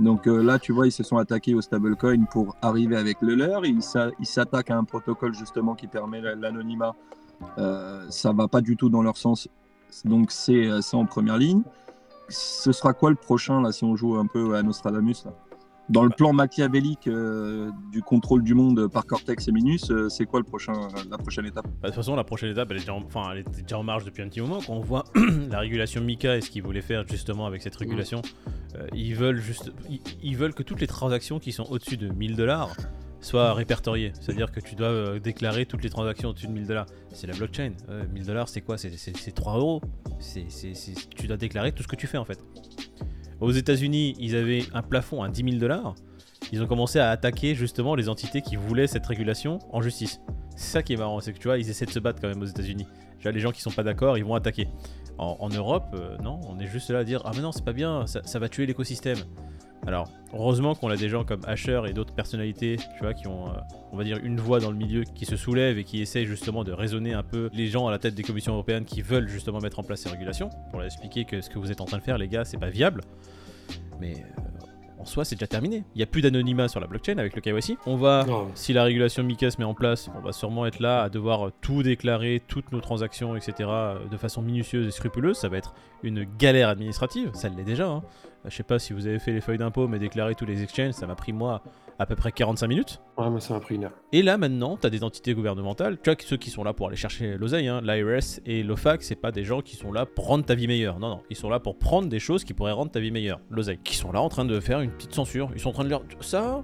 Donc 0.00 0.26
euh, 0.26 0.42
là, 0.42 0.58
tu 0.58 0.72
vois, 0.72 0.88
ils 0.88 0.92
se 0.92 1.04
sont 1.04 1.18
attaqués 1.18 1.54
au 1.54 1.60
stablecoin 1.60 2.24
pour 2.24 2.56
arriver 2.62 2.96
avec 2.96 3.18
le 3.22 3.36
leur. 3.36 3.64
Ils 3.64 3.82
s'a- 3.82 4.10
ils 4.18 4.26
s'attaquent 4.26 4.72
à 4.72 4.76
un 4.76 4.82
protocole 4.84 5.34
justement 5.34 5.74
qui 5.76 5.86
permet 5.86 6.20
la- 6.20 6.34
l'anonymat. 6.34 6.94
Euh, 7.58 8.04
ça 8.10 8.32
va 8.32 8.48
pas 8.48 8.60
du 8.60 8.76
tout 8.76 8.88
dans 8.88 9.02
leur 9.02 9.16
sens. 9.16 9.48
Donc 10.04 10.30
c'est 10.30 10.66
euh, 10.66 10.80
c'est 10.80 10.96
en 10.96 11.06
première 11.06 11.38
ligne. 11.38 11.62
Ce 12.28 12.72
sera 12.72 12.92
quoi 12.94 13.10
le 13.10 13.16
prochain 13.16 13.60
là 13.60 13.70
si 13.70 13.84
on 13.84 13.96
joue 13.96 14.16
un 14.16 14.26
peu 14.26 14.56
à 14.56 14.62
Nostradamus 14.62 15.24
là? 15.24 15.32
Dans 15.90 16.02
le 16.02 16.08
plan 16.08 16.32
machiavélique 16.32 17.08
euh, 17.08 17.70
du 17.92 18.00
contrôle 18.00 18.42
du 18.42 18.54
monde 18.54 18.88
par 18.88 19.04
Cortex 19.04 19.48
et 19.48 19.52
Minus, 19.52 19.92
c'est 20.08 20.24
quoi 20.24 20.40
le 20.40 20.46
prochain, 20.46 20.72
la 21.10 21.18
prochaine 21.18 21.44
étape? 21.44 21.66
Bah, 21.66 21.72
de 21.82 21.86
toute 21.88 21.96
façon, 21.96 22.16
la 22.16 22.24
prochaine 22.24 22.50
étape, 22.50 22.70
elle, 22.70 22.78
est 22.78 22.80
déjà 22.80 22.94
en, 22.94 23.02
enfin, 23.02 23.34
marche 23.82 24.04
depuis 24.04 24.22
un 24.22 24.28
petit 24.30 24.40
moment. 24.40 24.60
Quand 24.66 24.72
on 24.72 24.80
voit 24.80 25.04
la 25.50 25.58
régulation 25.58 26.00
Mika 26.00 26.38
et 26.38 26.40
ce 26.40 26.48
qu'ils 26.48 26.62
voulaient 26.62 26.80
faire 26.80 27.06
justement 27.06 27.44
avec 27.44 27.60
cette 27.60 27.76
régulation, 27.76 28.22
ils, 28.94 29.14
veulent 29.14 29.42
juste, 29.42 29.72
ils, 29.90 30.00
ils 30.22 30.38
veulent 30.38 30.54
que 30.54 30.62
toutes 30.62 30.80
les 30.80 30.86
transactions 30.86 31.38
qui 31.38 31.52
sont 31.52 31.70
au-dessus 31.70 31.98
de 31.98 32.08
1000 32.08 32.34
dollars 32.34 32.74
soient 33.24 33.54
répertoriées. 33.54 34.12
C'est-à-dire 34.20 34.50
que 34.52 34.60
tu 34.60 34.74
dois 34.74 34.88
euh, 34.88 35.18
déclarer 35.18 35.66
toutes 35.66 35.82
les 35.82 35.90
transactions 35.90 36.30
au-dessus 36.30 36.46
de 36.46 36.52
1000 36.52 36.66
dollars. 36.66 36.86
C'est 37.12 37.26
la 37.26 37.34
blockchain. 37.34 37.72
Euh, 37.88 38.04
1000 38.12 38.26
dollars, 38.26 38.48
c'est 38.48 38.60
quoi? 38.60 38.78
C'est- 38.78 38.96
C'est 38.96 39.16
c'est 39.16 39.32
3 39.32 39.58
euros. 39.58 39.80
Tu 41.16 41.26
dois 41.26 41.36
déclarer 41.36 41.72
tout 41.72 41.82
ce 41.82 41.88
que 41.88 41.96
tu 41.96 42.06
fais 42.06 42.18
en 42.18 42.24
fait. 42.24 42.38
Aux 43.40 43.50
États-Unis, 43.50 44.14
ils 44.18 44.36
avaient 44.36 44.64
un 44.72 44.82
plafond 44.82 45.22
à 45.22 45.28
10 45.28 45.42
000 45.44 45.56
dollars. 45.56 45.94
Ils 46.52 46.62
ont 46.62 46.66
commencé 46.66 46.98
à 46.98 47.10
attaquer 47.10 47.54
justement 47.54 47.94
les 47.94 48.08
entités 48.08 48.42
qui 48.42 48.56
voulaient 48.56 48.86
cette 48.86 49.06
régulation 49.06 49.58
en 49.72 49.80
justice. 49.80 50.20
C'est 50.56 50.70
ça 50.72 50.82
qui 50.82 50.92
est 50.92 50.96
marrant, 50.96 51.20
c'est 51.20 51.32
que 51.32 51.38
tu 51.38 51.48
vois, 51.48 51.58
ils 51.58 51.68
essaient 51.68 51.86
de 51.86 51.90
se 51.90 51.98
battre 51.98 52.20
quand 52.20 52.28
même 52.28 52.40
aux 52.42 52.46
États-Unis. 52.46 52.86
Les 53.24 53.40
gens 53.40 53.52
qui 53.52 53.62
sont 53.62 53.70
pas 53.70 53.82
d'accord, 53.82 54.18
ils 54.18 54.24
vont 54.24 54.34
attaquer. 54.34 54.68
En, 55.16 55.48
Europe, 55.48 55.84
euh, 55.94 56.18
non, 56.18 56.40
on 56.48 56.58
est 56.58 56.66
juste 56.66 56.90
là 56.90 56.98
à 56.98 57.04
dire 57.04 57.22
Ah, 57.24 57.30
mais 57.34 57.40
non, 57.40 57.52
c'est 57.52 57.64
pas 57.64 57.72
bien, 57.72 58.04
ça 58.06 58.38
va 58.38 58.48
tuer 58.48 58.66
l'écosystème. 58.66 59.18
Alors, 59.86 60.08
heureusement 60.32 60.74
qu'on 60.74 60.88
a 60.88 60.96
des 60.96 61.08
gens 61.08 61.24
comme 61.24 61.42
Asher 61.46 61.82
et 61.86 61.92
d'autres 61.92 62.14
personnalités, 62.14 62.76
tu 62.76 63.02
vois, 63.02 63.12
qui 63.12 63.26
ont, 63.26 63.48
euh, 63.48 63.56
on 63.92 63.96
va 63.96 64.04
dire, 64.04 64.18
une 64.22 64.40
voix 64.40 64.58
dans 64.58 64.70
le 64.70 64.76
milieu, 64.76 65.04
qui 65.04 65.26
se 65.26 65.36
soulèvent 65.36 65.76
et 65.78 65.84
qui 65.84 66.00
essayent 66.00 66.26
justement 66.26 66.64
de 66.64 66.72
raisonner 66.72 67.12
un 67.12 67.22
peu 67.22 67.50
les 67.52 67.66
gens 67.66 67.86
à 67.86 67.90
la 67.90 67.98
tête 67.98 68.14
des 68.14 68.22
commissions 68.22 68.54
européennes 68.54 68.86
qui 68.86 69.02
veulent 69.02 69.28
justement 69.28 69.58
mettre 69.58 69.78
en 69.78 69.82
place 69.82 70.00
ces 70.00 70.08
régulations, 70.08 70.48
pour 70.70 70.78
leur 70.78 70.86
expliquer 70.86 71.24
que 71.26 71.42
ce 71.42 71.50
que 71.50 71.58
vous 71.58 71.70
êtes 71.70 71.82
en 71.82 71.84
train 71.84 71.98
de 71.98 72.02
faire, 72.02 72.16
les 72.16 72.28
gars, 72.28 72.44
c'est 72.44 72.58
pas 72.58 72.70
viable. 72.70 73.02
Mais 74.00 74.14
euh, 74.14 74.66
en 75.04 75.06
soi, 75.06 75.24
c'est 75.26 75.36
déjà 75.36 75.46
terminé. 75.46 75.84
Il 75.94 75.98
n'y 75.98 76.02
a 76.02 76.06
plus 76.06 76.22
d'anonymat 76.22 76.68
sur 76.68 76.80
la 76.80 76.86
blockchain 76.86 77.18
avec 77.18 77.36
le 77.36 77.42
KYC. 77.42 77.76
On 77.84 77.96
va 77.96 78.24
si 78.54 78.72
la 78.72 78.84
régulation 78.84 79.22
MiCA 79.22 79.50
se 79.50 79.58
met 79.58 79.64
en 79.64 79.74
place, 79.74 80.08
on 80.16 80.20
va 80.20 80.32
sûrement 80.32 80.64
être 80.64 80.80
là 80.80 81.02
à 81.02 81.08
devoir 81.10 81.50
tout 81.60 81.82
déclarer, 81.82 82.42
toutes 82.48 82.72
nos 82.72 82.80
transactions, 82.80 83.36
etc. 83.36 83.54
euh, 83.60 83.98
de 84.10 84.16
façon 84.16 84.40
minutieuse 84.40 84.86
et 84.86 84.90
scrupuleuse. 84.90 85.36
Ça 85.36 85.50
va 85.50 85.58
être 85.58 85.74
une 86.02 86.24
galère 86.38 86.70
administrative. 86.70 87.30
Ça 87.34 87.50
l'est 87.50 87.64
déjà. 87.64 87.86
Hein. 87.86 88.02
Je 88.46 88.56
sais 88.56 88.62
pas 88.62 88.78
si 88.78 88.94
vous 88.94 89.06
avez 89.06 89.18
fait 89.18 89.32
les 89.32 89.42
feuilles 89.42 89.58
d'impôt, 89.58 89.88
mais 89.88 89.98
déclarer 89.98 90.34
tous 90.34 90.46
les 90.46 90.62
exchanges, 90.62 90.92
ça 90.92 91.06
m'a 91.06 91.14
pris 91.14 91.34
moi 91.34 91.62
à 91.98 92.06
peu 92.06 92.16
près 92.16 92.32
45 92.32 92.66
minutes. 92.66 93.00
Ouais, 93.16 93.30
moi, 93.30 93.40
ça 93.40 93.54
m'a 93.54 93.60
pris 93.60 93.76
une 93.76 93.84
heure. 93.84 93.92
Et 94.12 94.22
là 94.22 94.36
maintenant, 94.36 94.76
tu 94.76 94.86
as 94.86 94.90
des 94.90 95.04
entités 95.04 95.34
gouvernementales, 95.34 95.98
tu 96.02 96.10
vois, 96.10 96.16
ceux 96.20 96.36
qui 96.36 96.50
sont 96.50 96.64
là 96.64 96.72
pour 96.72 96.88
aller 96.88 96.96
chercher 96.96 97.36
l'oseille, 97.36 97.68
hein, 97.68 97.80
l'IRS 97.82 98.40
et 98.46 98.62
l'OFAC, 98.62 99.02
c'est 99.02 99.14
pas 99.14 99.32
des 99.32 99.44
gens 99.44 99.60
qui 99.60 99.76
sont 99.76 99.92
là 99.92 100.06
pour 100.06 100.26
rendre 100.26 100.44
ta 100.44 100.54
vie 100.54 100.66
meilleure. 100.66 100.98
Non, 100.98 101.08
non, 101.08 101.22
ils 101.30 101.36
sont 101.36 101.48
là 101.48 101.60
pour 101.60 101.78
prendre 101.78 102.08
des 102.08 102.18
choses 102.18 102.44
qui 102.44 102.54
pourraient 102.54 102.72
rendre 102.72 102.90
ta 102.90 103.00
vie 103.00 103.10
meilleure. 103.10 103.40
L'oseille. 103.50 103.78
Qui 103.84 103.96
sont 103.96 104.12
là 104.12 104.20
en 104.20 104.28
train 104.28 104.44
de 104.44 104.60
faire 104.60 104.80
une 104.80 104.90
petite 104.90 105.14
censure. 105.14 105.50
Ils 105.54 105.60
sont 105.60 105.70
en 105.70 105.72
train 105.72 105.84
de 105.84 105.88
dire 105.88 106.00
ça, 106.20 106.62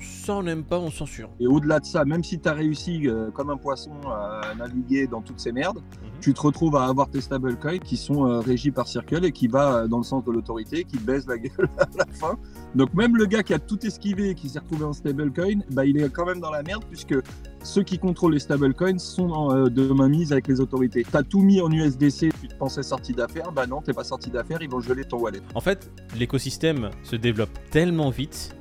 ça 0.00 0.36
on 0.36 0.42
n'aime 0.42 0.64
pas, 0.64 0.78
on 0.78 0.90
censure. 0.90 1.30
Et 1.40 1.46
au-delà 1.46 1.80
de 1.80 1.86
ça, 1.86 2.04
même 2.04 2.22
si 2.22 2.38
tu 2.38 2.48
as 2.48 2.52
réussi 2.52 3.08
euh, 3.08 3.30
comme 3.30 3.50
un 3.50 3.56
poisson 3.56 3.92
à 4.06 4.54
naviguer 4.56 5.06
dans 5.06 5.20
toutes 5.20 5.40
ces 5.40 5.52
merdes, 5.52 5.82
tu 6.20 6.34
te 6.34 6.40
retrouves 6.40 6.76
à 6.76 6.84
avoir 6.84 7.08
tes 7.08 7.20
stablecoins 7.20 7.78
qui 7.78 7.96
sont 7.96 8.26
euh, 8.26 8.40
régis 8.40 8.72
par 8.72 8.88
Circle 8.88 9.24
et 9.24 9.32
qui 9.32 9.48
va 9.48 9.74
euh, 9.74 9.88
dans 9.88 9.98
le 9.98 10.04
sens 10.04 10.24
de 10.24 10.32
l'autorité, 10.32 10.84
qui 10.84 10.98
te 10.98 11.02
baise 11.02 11.26
la 11.26 11.38
gueule 11.38 11.68
à 11.78 11.86
la 11.96 12.06
fin. 12.12 12.36
Donc 12.74 12.92
même 12.94 13.16
le 13.16 13.26
gars 13.26 13.42
qui 13.42 13.54
a 13.54 13.58
tout 13.58 13.84
esquivé 13.86 14.30
et 14.30 14.34
qui 14.34 14.48
s'est 14.48 14.58
retrouvé 14.58 14.84
en 14.84 14.92
stablecoin, 14.92 15.60
bah, 15.70 15.84
il 15.84 15.96
est 15.98 16.08
quand 16.10 16.26
même 16.26 16.40
dans 16.40 16.50
la 16.50 16.62
merde 16.62 16.84
puisque 16.88 17.14
ceux 17.62 17.82
qui 17.82 17.98
contrôlent 17.98 18.32
les 18.32 18.38
stablecoins 18.38 18.98
sont 18.98 19.30
en, 19.30 19.54
euh, 19.54 19.68
de 19.68 19.88
mainmise 19.92 20.32
avec 20.32 20.48
les 20.48 20.60
autorités. 20.60 21.04
T'as 21.10 21.22
tout 21.22 21.40
mis 21.40 21.60
en 21.60 21.70
USDC, 21.70 22.30
tu 22.40 22.48
te 22.48 22.54
pensais 22.56 22.82
sorti 22.82 23.12
d'affaires, 23.12 23.52
bah 23.52 23.66
non, 23.66 23.80
t'es 23.80 23.92
pas 23.92 24.04
sorti 24.04 24.30
d'affaires, 24.30 24.62
ils 24.62 24.70
vont 24.70 24.80
geler 24.80 25.04
ton 25.04 25.18
wallet. 25.18 25.40
En 25.54 25.60
fait, 25.60 25.90
l'écosystème 26.16 26.90
se 27.02 27.16
développe 27.16 27.56
tellement 27.70 28.10
vite 28.10 28.56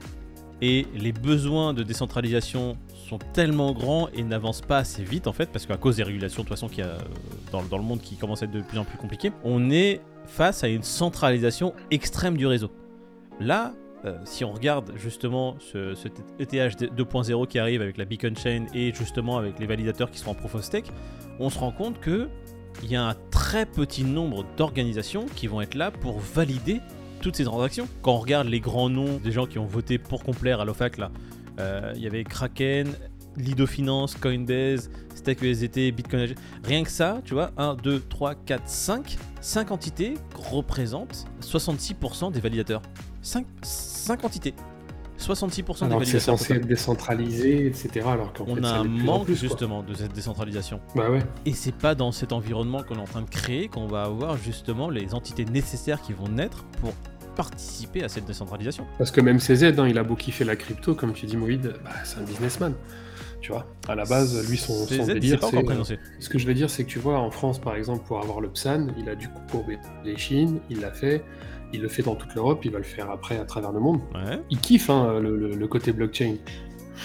et 0.62 0.88
les 0.96 1.12
besoins 1.12 1.74
de 1.74 1.84
décentralisation 1.84 2.78
sont 3.08 3.20
tellement 3.34 3.74
grands 3.74 4.10
et 4.10 4.24
n'avancent 4.24 4.62
pas 4.62 4.80
assez 4.80 5.04
vite 5.04 5.28
en 5.28 5.34
fait, 5.34 5.50
parce 5.52 5.66
qu'à 5.66 5.78
cause 5.78 5.98
des 5.98 6.04
régulations 6.04 6.44
de 6.44 6.48
toute 6.48 6.58
façon 6.58 6.70
euh, 6.80 6.98
dans, 7.52 7.62
le 7.62 7.84
monde 7.84 8.02
qui 8.02 8.16
commencent 8.16 8.42
à 8.42 8.46
être 8.46 8.52
de 8.52 8.62
plus 8.62 8.78
en 8.78 8.84
plus 8.84 8.98
compliquées, 8.98 9.32
on 9.44 9.70
est 9.70 10.02
face 10.26 10.64
à 10.64 10.68
une 10.68 10.84
centralisation 10.84 11.74
extrême 11.92 12.38
du 12.38 12.48
réseau. 12.48 12.72
Là, 13.40 13.74
euh, 14.06 14.18
si 14.26 14.44
on 14.44 14.52
regarde 14.52 14.92
justement 14.96 15.56
ce, 15.60 15.96
ce 15.96 16.08
ETH 16.40 16.54
2.0 16.54 17.48
qui 17.48 17.60
arrive 17.60 17.82
avec 17.82 17.98
la 17.98 18.06
Beacon 18.06 18.36
Chain 18.36 18.66
et 18.74 18.94
justement 18.94 19.38
avec 19.38 19.60
les 19.60 19.66
validateurs 19.66 20.12
qui 20.12 20.20
sont 20.20 20.32
en 20.32 20.36
Proof 20.36 20.56
of 20.56 20.64
Stake, 20.64 20.92
on 21.40 21.50
se 21.50 21.60
rend 21.60 21.72
compte 21.72 22.00
que 22.00 22.28
il 22.84 22.92
y 22.92 22.96
a 22.96 23.04
un 23.04 23.16
très 23.32 23.66
petit 23.66 24.04
nombre 24.04 24.46
d'organisations 24.56 25.26
qui 25.36 25.48
vont 25.48 25.62
être 25.62 25.76
là 25.76 25.92
pour 25.92 26.20
valider 26.20 26.80
toutes 27.22 27.36
ces 27.36 27.44
transactions. 27.44 27.88
Quand 28.02 28.14
on 28.14 28.20
regarde 28.20 28.48
les 28.48 28.60
grands 28.60 28.90
noms 28.90 29.18
des 29.18 29.32
gens 29.32 29.46
qui 29.46 29.60
ont 29.60 29.66
voté 29.66 29.98
pour 29.98 30.24
complaire 30.24 30.62
à 30.62 30.66
l'OFAC, 30.66 30.98
là, 30.98 31.12
euh, 31.60 31.92
il 31.96 32.02
y 32.02 32.08
avait 32.08 32.24
Kraken, 32.24 32.88
Lido 33.38 33.68
Finance, 33.68 34.16
Coinbase, 34.16 34.90
Stake 35.16 35.42
USDT, 35.42 35.92
Bitcoin. 35.92 36.34
Rien 36.64 36.84
que 36.84 36.90
ça, 36.90 37.22
tu 37.24 37.34
vois, 37.34 37.52
1, 37.58 37.76
2, 37.76 38.00
3, 38.10 38.36
4, 38.36 38.64
5, 38.68 39.18
5 39.42 39.72
entités 39.72 40.16
représentent 40.36 41.28
66% 41.42 42.32
des 42.32 42.40
validateurs. 42.40 42.82
5, 43.22 43.46
5 43.62 44.26
entités. 44.26 44.54
66% 45.20 45.80
des 45.80 45.86
Alors 45.86 46.00
que 46.00 46.06
c'est 46.06 46.20
censé 46.20 46.54
être 46.54 46.68
décentralisé, 46.68 47.66
etc. 47.66 48.06
Alors 48.08 48.34
qu'en 48.34 48.46
On 48.48 48.56
fait, 48.56 48.62
a 48.62 48.70
ça 48.70 48.76
un 48.78 48.84
manque 48.84 49.26
plus, 49.26 49.36
justement 49.36 49.84
de 49.84 49.94
cette 49.94 50.14
décentralisation. 50.14 50.80
Bah 50.96 51.10
ouais. 51.10 51.24
Et 51.46 51.54
c'est 51.54 51.76
pas 51.76 51.96
dans 51.96 52.12
cet 52.12 52.32
environnement 52.34 52.84
qu'on 52.84 52.96
est 52.96 53.02
en 53.02 53.06
train 53.06 53.22
de 53.22 53.30
créer 53.30 53.68
qu'on 53.68 53.88
va 53.88 54.04
avoir 54.04 54.38
justement 54.38 54.90
les 54.90 55.14
entités 55.14 55.46
nécessaires 55.46 56.02
qui 56.02 56.14
vont 56.14 56.28
naître 56.30 56.64
pour 56.82 56.94
participer 57.36 58.04
à 58.04 58.10
cette 58.10 58.26
décentralisation. 58.26 58.86
Parce 58.98 59.12
que 59.12 59.22
même 59.22 59.40
CZ, 59.40 59.80
hein, 59.80 59.88
il 59.88 59.98
a 59.98 60.04
beau 60.04 60.16
kiffer 60.16 60.44
la 60.44 60.56
crypto, 60.56 60.96
comme 60.96 61.14
tu 61.14 61.28
dis, 61.28 61.38
Moïd, 61.38 61.76
bah, 61.84 61.92
c'est 62.04 62.20
un 62.20 62.24
businessman. 62.24 62.74
Tu 63.42 63.52
vois, 63.52 63.68
à 63.88 63.94
la 63.94 64.04
base, 64.04 64.50
lui, 64.50 64.58
son, 64.58 64.74
son 64.74 65.06
délire, 65.06 65.40
c'est 65.44 65.56
euh. 65.56 65.98
Ce 66.20 66.30
que 66.30 66.40
je 66.40 66.48
veux 66.48 66.56
dire, 66.56 66.70
c'est 66.70 66.84
que 66.84 66.90
tu 66.90 66.98
vois, 66.98 67.20
en 67.20 67.30
France, 67.30 67.60
par 67.60 67.76
exemple, 67.76 68.04
pour 68.06 68.20
avoir 68.20 68.42
le 68.42 68.50
PSAN, 68.50 68.88
il 68.98 69.08
a 69.08 69.16
dû 69.16 69.30
courber 69.52 69.78
les 70.04 70.18
Chines, 70.18 70.60
il 70.72 70.82
l'a 70.82 70.92
fait, 70.92 71.24
il 71.74 71.82
le 71.82 71.88
fait 71.90 72.04
dans 72.04 72.16
toute 72.16 72.34
l'Europe, 72.36 72.64
il 72.66 72.72
va 72.72 72.78
le 72.80 72.84
faire 72.84 73.10
après 73.12 73.38
à 73.38 73.46
travers 73.46 73.72
le 73.72 73.80
monde. 73.80 74.00
Ouais. 74.14 74.40
Il 74.50 74.60
kiffe 74.60 74.90
hein, 74.90 75.20
le, 75.20 75.36
le- 75.36 75.56
le 75.56 75.68
côté 75.68 75.92
blockchain. 75.92 76.36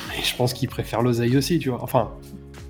Mais 0.09 0.23
je 0.23 0.35
pense 0.37 0.55
qu'il 0.55 0.69
préfère 0.69 1.03
l'oseille 1.03 1.37
aussi, 1.37 1.59
tu 1.59 1.69
vois. 1.71 1.83
Enfin, 1.83 2.13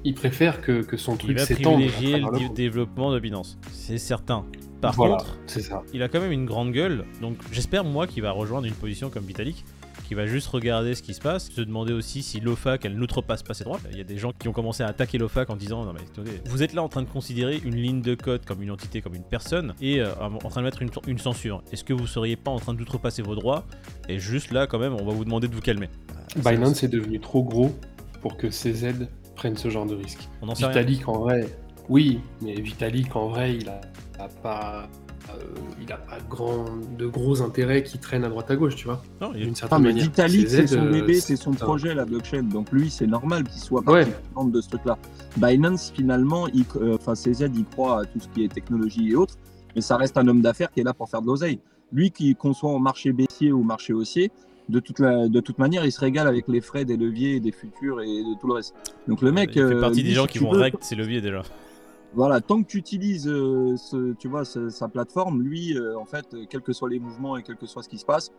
il 0.05 0.15
préfère 0.15 0.61
que, 0.61 0.83
que 0.83 0.97
son 0.97 1.13
Il 1.15 1.19
truc 1.19 1.39
va 1.39 1.45
s'étende. 1.47 1.75
à 1.75 1.77
privilégier 1.87 2.21
travers 2.21 2.41
le 2.49 2.55
développement 2.55 3.13
de 3.13 3.21
Binance. 3.21 3.59
C'est 3.73 3.99
certain. 3.99 4.45
Par 4.81 4.95
Voilà, 4.95 5.19
contre, 5.19 5.37
c'est 5.47 5.61
ça. 5.61 5.83
il 5.95 6.03
a 6.03 6.09
quand 6.09 6.21
même 6.21 6.33
une 6.33 6.45
grande 6.47 6.73
gueule. 6.73 7.05
Donc 7.21 7.37
j'espère, 7.53 7.85
moi, 7.85 8.09
qu'il 8.09 8.23
va 8.23 8.33
rejoindre 8.33 8.67
une 8.67 8.75
position 8.75 9.11
comme 9.11 9.23
Vitalik, 9.25 9.65
qui 10.13 10.17
va 10.17 10.27
juste 10.27 10.49
regarder 10.49 10.95
ce 10.95 11.03
qui 11.03 11.15
se 11.15 11.23
passe, 11.23 11.49
se 11.49 11.63
demander 11.63 11.95
aussi 11.95 12.23
si 12.23 12.39
l'OFAC, 12.39 12.85
elle 12.85 12.97
n'outrepasse 12.97 13.43
pas 13.43 13.55
ses 13.55 13.65
droits. 13.65 13.81
Il 13.91 13.97
y 13.97 14.01
a 14.03 14.05
des 14.05 14.19
gens 14.19 14.33
qui 14.39 14.47
ont 14.47 14.53
commencé 14.53 14.83
à 14.83 14.89
attaquer 14.89 15.17
l'OFAC 15.17 15.49
en 15.49 15.57
disant 15.57 15.87
Non, 15.87 15.95
mais 15.95 16.01
attendez, 16.03 16.33
vous 16.45 16.63
êtes 16.63 16.75
là 16.75 16.83
en 16.83 16.91
train 16.91 17.01
de 17.01 17.09
considérer 17.09 17.59
une 17.65 17.77
ligne 17.77 18.03
de 18.03 18.15
code 18.15 18.45
comme 18.45 18.61
une 18.61 18.71
entité, 18.71 19.01
comme 19.01 19.15
une 19.15 19.23
personne, 19.25 19.73
et 19.81 20.03
euh, 20.03 20.13
en 20.21 20.51
train 20.51 20.61
de 20.61 20.67
mettre 20.67 20.83
une, 20.83 20.91
une 21.07 21.17
censure. 21.17 21.63
Est-ce 21.73 21.83
que 21.83 21.95
vous 21.95 22.07
seriez 22.07 22.37
pas 22.37 22.51
en 22.51 22.59
train 22.59 22.75
d'outrepasser 22.75 23.23
vos 23.23 23.35
droits? 23.35 23.65
Et 24.07 24.19
juste 24.19 24.51
là, 24.51 24.67
quand 24.67 24.79
même, 24.79 24.93
on 24.93 25.07
va 25.07 25.13
vous 25.15 25.25
demander 25.25 25.49
de 25.49 25.55
vous 25.55 25.63
calmer. 25.63 25.89
Binance 26.37 26.83
est 26.83 26.89
devenu 26.89 27.19
trop 27.19 27.43
gros 27.43 27.75
pour 28.21 28.37
que 28.37 28.49
CZ 28.49 29.09
prenne 29.35 29.57
ce 29.57 29.71
genre 29.71 29.87
de 29.87 29.95
risque. 29.95 30.29
On 30.43 30.47
n'en 30.47 30.55
sait 30.55 30.67
rien. 30.67 30.83
Vitalik, 30.83 31.09
en 31.09 31.21
vrai, 31.21 31.49
Oui, 31.89 32.21
mais 32.43 32.53
Vitalik, 32.61 33.17
en 33.17 33.29
vrai, 33.29 33.55
il 33.57 33.67
a, 33.71 33.81
a 34.19 34.29
pas. 34.29 34.91
Euh, 35.41 35.45
il 35.81 35.93
a 35.93 35.97
pas 35.97 36.19
grand, 36.29 36.65
de 36.99 37.07
gros 37.07 37.43
intérêts 37.43 37.83
qui 37.83 37.99
traînent 37.99 38.25
à 38.25 38.29
droite 38.29 38.51
à 38.51 38.57
gauche, 38.57 38.77
tu 38.77 38.85
vois. 38.87 39.03
Non, 39.21 39.33
il- 39.35 39.41
D'une 39.41 39.51
Ah, 39.53 39.57
certaine 39.57 39.79
mais 39.83 39.89
manière. 39.89 40.05
Vitalik, 40.05 40.49
c'est 40.49 40.67
son 40.67 40.87
euh, 40.87 40.91
bébé, 40.91 41.15
c'est 41.21 41.37
son 41.37 41.53
projet, 41.53 41.95
la 41.95 42.05
blockchain. 42.05 42.43
Donc 42.45 42.71
lui, 42.73 42.91
c'est 42.91 43.07
normal 43.07 43.45
qu'il 43.45 43.61
soit 43.61 43.81
Ouais. 43.91 44.05
partie 44.07 44.21
prenante 44.33 44.53
de 44.53 44.61
ce 44.61 44.69
truc-là. 44.69 44.99
Binance, 45.37 45.93
finalement, 45.95 46.47
il- 46.49 46.65
euh, 46.77 46.97
enfin 46.97 47.15
CZ, 47.15 47.51
il 47.55 47.65
croit 47.65 48.01
à 48.01 48.05
tout 48.05 48.21
ce 48.21 48.29
qui 48.29 48.45
est 48.45 48.49
technologie 48.53 49.11
et 49.11 49.17
autres, 49.17 49.35
mais 49.75 49.81
ça 49.83 49.97
reste 49.97 50.17
un 50.19 50.27
homme 50.29 50.41
d'affaires 50.43 50.71
qui 50.71 50.81
est 50.81 50.85
là 50.85 50.95
pour 50.95 51.09
faire 51.09 51.23
de 51.23 51.27
l'oseille. 51.27 51.59
Lui 51.93 52.11
qui 52.11 52.35
conçoit 52.35 52.71
au 52.71 52.79
marché 52.79 53.13
baissier 53.13 53.53
ou 53.53 53.61
au 53.61 53.65
marché 53.65 53.93
haussier, 53.93 54.31
de 54.69 54.79
toute, 54.81 55.01
la- 55.01 55.29
de 55.29 55.41
toute 55.41 55.59
manière, 55.59 55.85
il 55.85 55.93
se 55.93 56.01
régale 56.01 56.27
avec 56.29 56.47
les 56.49 56.61
frais 56.61 56.85
des 56.85 56.97
leviers, 56.97 57.41
des 57.41 57.53
futurs 57.53 58.01
et 58.01 58.07
de 58.07 58.41
tout 58.41 58.47
le 58.47 58.55
reste. 58.55 58.75
Donc 59.09 59.21
le 59.21 59.33
mec, 59.33 59.51
il 59.51 59.55
fait 59.55 59.61
euh, 59.75 59.81
partie 59.81 60.03
lui, 60.03 60.09
des 60.11 60.15
gens 60.15 60.23
si 60.27 60.29
qui 60.33 60.39
vont 60.39 60.53
veux, 60.53 60.61
rect 60.61 60.77
ses 60.83 60.95
leviers 60.95 61.21
déjà. 61.21 61.43
Voilà, 62.15 62.41
tant 62.41 62.63
que 62.63 62.69
tu 62.69 62.79
utilises 62.79 63.29
euh, 63.29 63.77
ce, 63.77 64.13
tu 64.15 64.29
vois, 64.29 64.45
ce- 64.45 64.69
sa 64.69 64.89
plateforme, 64.89 65.43
lui, 65.43 65.77
euh, 65.77 65.99
en 65.99 66.05
fait, 66.05 66.27
euh, 66.35 66.45
quels 66.49 66.61
que 66.61 66.73
soient 66.73 66.91
les 66.91 66.99
mouvements 66.99 67.37
et 67.37 67.43
quel 67.43 67.57
que 67.57 67.67
soit 67.67 67.83
ce 67.83 67.89
qui 67.89 67.99
se 67.99 68.05
passe, 68.05 68.31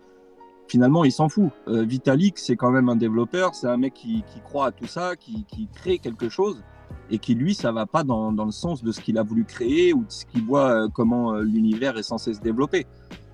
finalement, 0.68 1.04
il 1.04 1.12
s'en 1.12 1.28
fout. 1.30 1.50
Vitalik, 1.68 2.40
c'est 2.40 2.56
quand 2.56 2.72
même 2.72 2.88
un 2.90 2.96
développeur, 2.96 3.54
c'est 3.56 3.68
un 3.68 3.78
mec 3.78 3.94
qui, 3.94 4.24
qui 4.34 4.40
croit 4.42 4.68
à 4.68 4.72
tout 4.72 4.88
ça, 4.88 5.16
qui, 5.16 5.44
qui 5.46 5.68
crée 5.74 5.98
quelque 6.00 6.30
chose, 6.30 6.64
et 7.12 7.18
qui, 7.20 7.36
lui, 7.36 7.54
ça 7.54 7.72
va 7.72 7.86
pas 7.86 8.04
dans, 8.04 8.32
dans 8.32 8.46
le 8.46 8.52
sens 8.52 8.84
de 8.84 8.92
ce 8.92 9.02
qu'il 9.02 9.18
a 9.18 9.24
voulu 9.24 9.44
créer 9.44 9.94
ou 9.94 10.06
de 10.06 10.12
ce 10.12 10.26
qu'il 10.26 10.44
voit 10.46 10.88
comment 10.94 11.34
l'univers 11.34 11.98
est 11.98 12.04
censé 12.04 12.34
se 12.34 12.40
développer. 12.40 12.86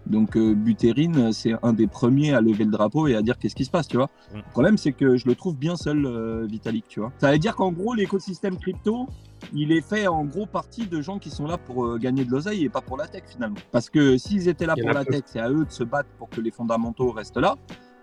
Donc, 0.08 0.36
Buterin, 0.38 1.32
c'est 1.32 1.54
un 1.62 1.72
des 1.74 1.86
premiers 1.86 2.34
à 2.34 2.42
lever 2.42 2.64
le 2.66 2.72
drapeau 2.72 3.06
et 3.08 3.14
à 3.16 3.22
dire 3.22 3.38
qu'est-ce 3.38 3.56
qui 3.56 3.66
se 3.66 3.70
passe, 3.70 3.88
tu 3.88 3.98
vois. 3.98 4.10
Le 4.34 4.52
problème, 4.52 4.78
c'est 4.78 4.92
que 4.94 5.16
je 5.18 5.28
le 5.28 5.36
trouve 5.36 5.56
bien 5.56 5.76
seul, 5.76 6.46
Vitalik, 6.48 6.88
tu 6.88 7.00
vois. 7.00 7.12
Ça 7.20 7.32
veut 7.32 7.38
dire 7.38 7.56
qu'en 7.56 7.72
gros, 7.72 7.94
l'écosystème 7.94 8.58
crypto, 8.58 9.06
il 9.54 9.72
est 9.72 9.82
fait 9.82 10.08
en 10.08 10.26
gros 10.26 10.46
partie 10.46 10.88
de 10.88 11.02
gens 11.02 11.20
qui 11.20 11.30
sont 11.30 11.48
là 11.48 11.58
pour 11.58 11.86
euh, 11.86 11.98
gagner 11.98 12.26
de 12.26 12.32
l'oseille 12.32 12.66
et 12.66 12.70
pas 12.70 12.82
pour 12.82 12.98
la 12.98 13.08
tech 13.08 13.24
finalement. 13.28 13.58
Parce 13.72 13.90
que 13.90 14.18
s'ils 14.18 14.48
étaient 14.48 14.66
là 14.66 14.76
pour 14.80 14.92
la 14.92 15.06
peu. 15.06 15.14
tech, 15.14 15.24
c'est 15.26 15.40
à 15.40 15.50
eux 15.50 15.66
de 15.66 15.72
se 15.72 15.84
battre 15.84 16.10
pour 16.18 16.30
que 16.30 16.42
les 16.42 16.52
fondamentaux 16.52 17.12
restent 17.12 17.38
là. 17.38 17.56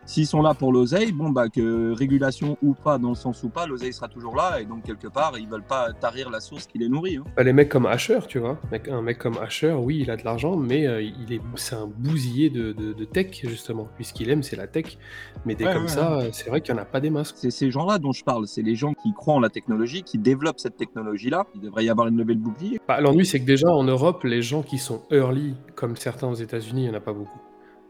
S'ils 0.07 0.27
sont 0.27 0.41
là 0.41 0.55
pour 0.55 0.73
l'oseille, 0.73 1.11
bon 1.13 1.31
bah 1.31 1.49
que 1.49 1.93
régulation 1.93 2.57
ou 2.63 2.75
pas, 2.75 2.97
dans 2.99 3.09
le 3.11 3.15
sens 3.17 3.43
ou 3.43 3.49
pas, 3.49 3.67
l'oseille 3.67 3.93
sera 3.93 4.07
toujours 4.09 4.37
là 4.37 4.61
et 4.61 4.65
donc 4.65 4.85
quelque 4.85 5.09
part 5.09 5.37
ils 5.39 5.49
veulent 5.49 5.63
pas 5.67 5.93
tarir 5.93 6.31
la 6.31 6.39
source 6.41 6.67
qui 6.67 6.79
les 6.79 6.89
nourrit. 6.89 7.17
hein. 7.17 7.25
Bah, 7.37 7.43
les 7.43 7.53
mecs 7.53 7.69
comme 7.69 7.87
Asher, 7.87 8.21
tu 8.29 8.39
vois. 8.39 8.59
Un 8.91 9.03
mec 9.03 9.19
comme 9.19 9.37
Asher, 9.39 9.73
oui, 9.73 9.99
il 10.03 10.11
a 10.11 10.17
de 10.17 10.25
l'argent, 10.25 10.57
mais 10.57 10.87
euh, 10.87 11.03
il 11.03 11.33
est, 11.33 11.41
c'est 11.57 11.75
un 11.75 11.87
bousillé 11.87 12.51
de, 12.51 12.73
de- 12.73 12.93
de 12.93 13.05
tech, 13.05 13.41
justement. 13.45 13.89
Puis 13.97 14.05
ce 14.05 14.13
qu'il 14.15 14.31
aime, 14.31 14.43
c'est 14.45 14.57
la 14.57 14.67
tech. 14.69 14.97
Mais 15.45 15.55
des 15.57 15.65
Ouais, 15.67 15.73
comme 15.73 15.83
ouais, 15.83 15.89
ça, 15.89 16.21
c'est 16.33 16.49
vrai 16.51 16.61
qu'il 16.61 16.73
n'y 16.75 16.79
en 16.81 16.83
a 16.83 16.87
pas 16.87 17.01
des 17.01 17.11
masses. 17.11 17.33
C'est 17.37 17.51
ces 17.51 17.71
gens-là 17.73 17.99
dont 17.99 18.13
je 18.13 18.23
parle, 18.23 18.47
c'est 18.47 18.63
les 18.63 18.77
gens 18.77 18.93
qui 18.95 19.13
croient 19.13 19.35
en 19.35 19.41
la 19.41 19.51
technologie, 19.51 20.03
qui 20.05 20.19
développent 20.19 20.61
cette 20.61 20.77
technologie-là. 20.77 21.47
Il 21.57 21.61
devrait 21.61 21.85
y 21.85 21.91
avoir 21.91 22.07
une 22.07 22.17
levée 22.17 22.35
de 22.37 22.41
bouclier. 22.41 22.81
Bah, 22.87 23.01
L'ennui, 23.01 23.27
c'est 23.27 23.41
que 23.41 23.45
déjà, 23.47 23.69
en 23.69 23.83
Europe, 23.85 24.23
les 24.25 24.41
gens 24.43 24.63
qui 24.63 24.79
sont 24.79 25.03
early, 25.11 25.55
comme 25.75 25.97
certains 25.97 26.29
aux 26.29 26.35
États-Unis, 26.35 26.83
il 26.85 26.89
n'y 26.91 26.95
en 26.95 26.99
a 26.99 27.01
pas 27.01 27.13
beaucoup. 27.13 27.41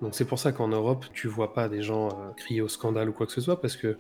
Donc 0.03 0.15
c'est 0.15 0.25
pour 0.27 0.39
ça 0.39 0.53
qu'en 0.53 0.69
Europe, 0.69 1.07
tu 1.13 1.29
vois 1.29 1.55
pas 1.55 1.69
des 1.69 1.83
gens 1.83 2.09
euh, 2.09 2.33
crier 2.37 2.61
au 2.61 2.69
scandale 2.69 3.09
ou 3.09 3.13
quoi 3.13 3.27
que 3.27 3.33
ce 3.33 3.41
soit, 3.41 3.61
parce 3.61 3.77
que 3.77 3.97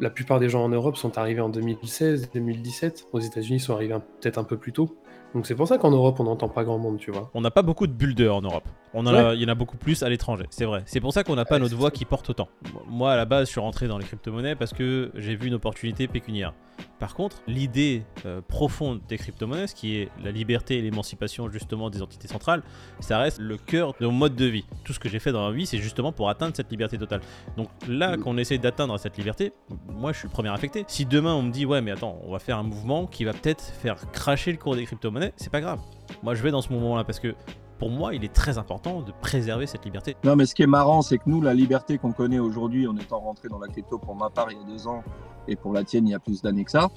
la 0.00 0.10
plupart 0.10 0.40
des 0.40 0.48
gens 0.48 0.64
en 0.64 0.68
Europe 0.68 0.96
sont 0.96 1.16
arrivés 1.18 1.40
en 1.40 1.48
2016, 1.48 2.30
2017. 2.34 3.08
Aux 3.12 3.20
États-Unis, 3.20 3.56
ils 3.56 3.60
sont 3.60 3.74
arrivés 3.74 3.94
peut-être 4.20 4.38
un 4.38 4.44
peu 4.44 4.56
plus 4.56 4.72
tôt. 4.72 4.96
Donc 5.34 5.46
c'est 5.46 5.54
pour 5.54 5.66
ça 5.66 5.78
qu'en 5.78 5.90
Europe, 5.90 6.20
on 6.20 6.24
n'entend 6.24 6.48
pas 6.48 6.62
grand 6.64 6.78
monde, 6.78 6.98
tu 6.98 7.10
vois. 7.10 7.30
On 7.32 7.40
n'a 7.40 7.50
pas 7.50 7.62
beaucoup 7.62 7.86
de 7.86 7.92
builders 7.92 8.34
en 8.34 8.42
Europe. 8.42 8.64
On 8.92 9.06
en 9.06 9.14
a, 9.14 9.34
il 9.34 9.40
y 9.40 9.44
en 9.46 9.48
a 9.48 9.54
beaucoup 9.54 9.78
plus 9.78 10.02
à 10.02 10.10
l'étranger, 10.10 10.44
c'est 10.50 10.66
vrai. 10.66 10.82
C'est 10.84 11.00
pour 11.00 11.14
ça 11.14 11.24
qu'on 11.24 11.34
n'a 11.36 11.46
pas 11.46 11.54
Ouais, 11.54 11.60
notre 11.60 11.76
voix 11.76 11.88
ça. 11.88 11.92
qui 11.96 12.04
porte 12.04 12.28
autant. 12.28 12.48
Moi, 12.86 13.12
à 13.12 13.16
la 13.16 13.24
base, 13.24 13.46
je 13.46 13.52
suis 13.52 13.60
rentré 13.60 13.88
dans 13.88 13.96
les 13.96 14.04
crypto-monnaies 14.04 14.56
parce 14.56 14.74
que 14.74 15.10
j'ai 15.14 15.34
vu 15.34 15.48
une 15.48 15.54
opportunité 15.54 16.06
pécuniaire. 16.08 16.52
Par 16.98 17.14
contre, 17.14 17.42
l'idée 17.46 18.04
euh, 18.26 18.40
profonde 18.40 19.00
des 19.08 19.18
crypto-monnaies, 19.18 19.66
ce 19.66 19.74
qui 19.74 19.96
est 19.96 20.08
la 20.22 20.30
liberté 20.30 20.78
et 20.78 20.82
l'émancipation 20.82 21.50
justement 21.50 21.90
des 21.90 22.02
entités 22.02 22.28
centrales, 22.28 22.62
ça 23.00 23.18
reste 23.18 23.38
le 23.38 23.56
cœur 23.56 23.94
de 24.00 24.06
mon 24.06 24.12
mode 24.12 24.36
de 24.36 24.46
vie. 24.46 24.64
Tout 24.84 24.92
ce 24.92 25.00
que 25.00 25.08
j'ai 25.08 25.18
fait 25.18 25.32
dans 25.32 25.48
ma 25.48 25.54
vie, 25.54 25.66
c'est 25.66 25.78
justement 25.78 26.12
pour 26.12 26.28
atteindre 26.28 26.54
cette 26.56 26.70
liberté 26.70 26.98
totale. 26.98 27.20
Donc 27.56 27.68
là, 27.88 28.16
qu'on 28.16 28.36
essaie 28.38 28.58
d'atteindre 28.58 28.98
cette 28.98 29.16
liberté, 29.16 29.52
moi, 29.88 30.12
je 30.12 30.18
suis 30.18 30.28
le 30.28 30.32
premier 30.32 30.50
affecté. 30.50 30.84
Si 30.88 31.06
demain 31.06 31.34
on 31.34 31.42
me 31.42 31.50
dit, 31.50 31.66
ouais, 31.66 31.80
mais 31.80 31.90
attends, 31.90 32.18
on 32.24 32.32
va 32.32 32.38
faire 32.38 32.58
un 32.58 32.62
mouvement 32.62 33.06
qui 33.06 33.24
va 33.24 33.32
peut-être 33.32 33.62
faire 33.62 33.96
cracher 34.12 34.52
le 34.52 34.58
cours 34.58 34.76
des 34.76 34.84
crypto-monnaies, 34.84 35.32
c'est 35.36 35.50
pas 35.50 35.60
grave. 35.60 35.80
Moi, 36.22 36.34
je 36.34 36.42
vais 36.42 36.50
dans 36.50 36.62
ce 36.62 36.72
mouvement-là 36.72 37.04
parce 37.04 37.20
que 37.20 37.34
pour 37.82 37.90
moi, 37.90 38.14
il 38.14 38.22
est 38.24 38.32
très 38.32 38.58
important 38.58 39.00
de 39.00 39.10
préserver 39.10 39.66
cette 39.66 39.84
liberté. 39.84 40.16
Non, 40.22 40.36
mais 40.36 40.46
ce 40.46 40.54
qui 40.54 40.62
est 40.62 40.68
marrant, 40.68 41.02
c'est 41.02 41.18
que 41.18 41.24
nous, 41.26 41.42
la 41.42 41.52
liberté 41.52 41.98
qu'on 41.98 42.12
connaît 42.12 42.38
aujourd'hui, 42.38 42.86
en 42.86 42.96
étant 42.96 43.18
rentré 43.18 43.48
dans 43.48 43.58
la 43.58 43.66
crypto 43.66 43.98
pour 43.98 44.14
ma 44.14 44.30
part 44.30 44.52
il 44.52 44.58
y 44.58 44.60
a 44.60 44.64
deux 44.64 44.86
ans 44.86 45.02
et 45.48 45.56
pour 45.56 45.72
la 45.72 45.84
tienne 45.84 46.06
il 46.06 46.12
y 46.12 46.14
a 46.14 46.18
plus 46.18 46.42
d'années 46.42 46.64
que 46.64 46.70
ça, 46.70 46.88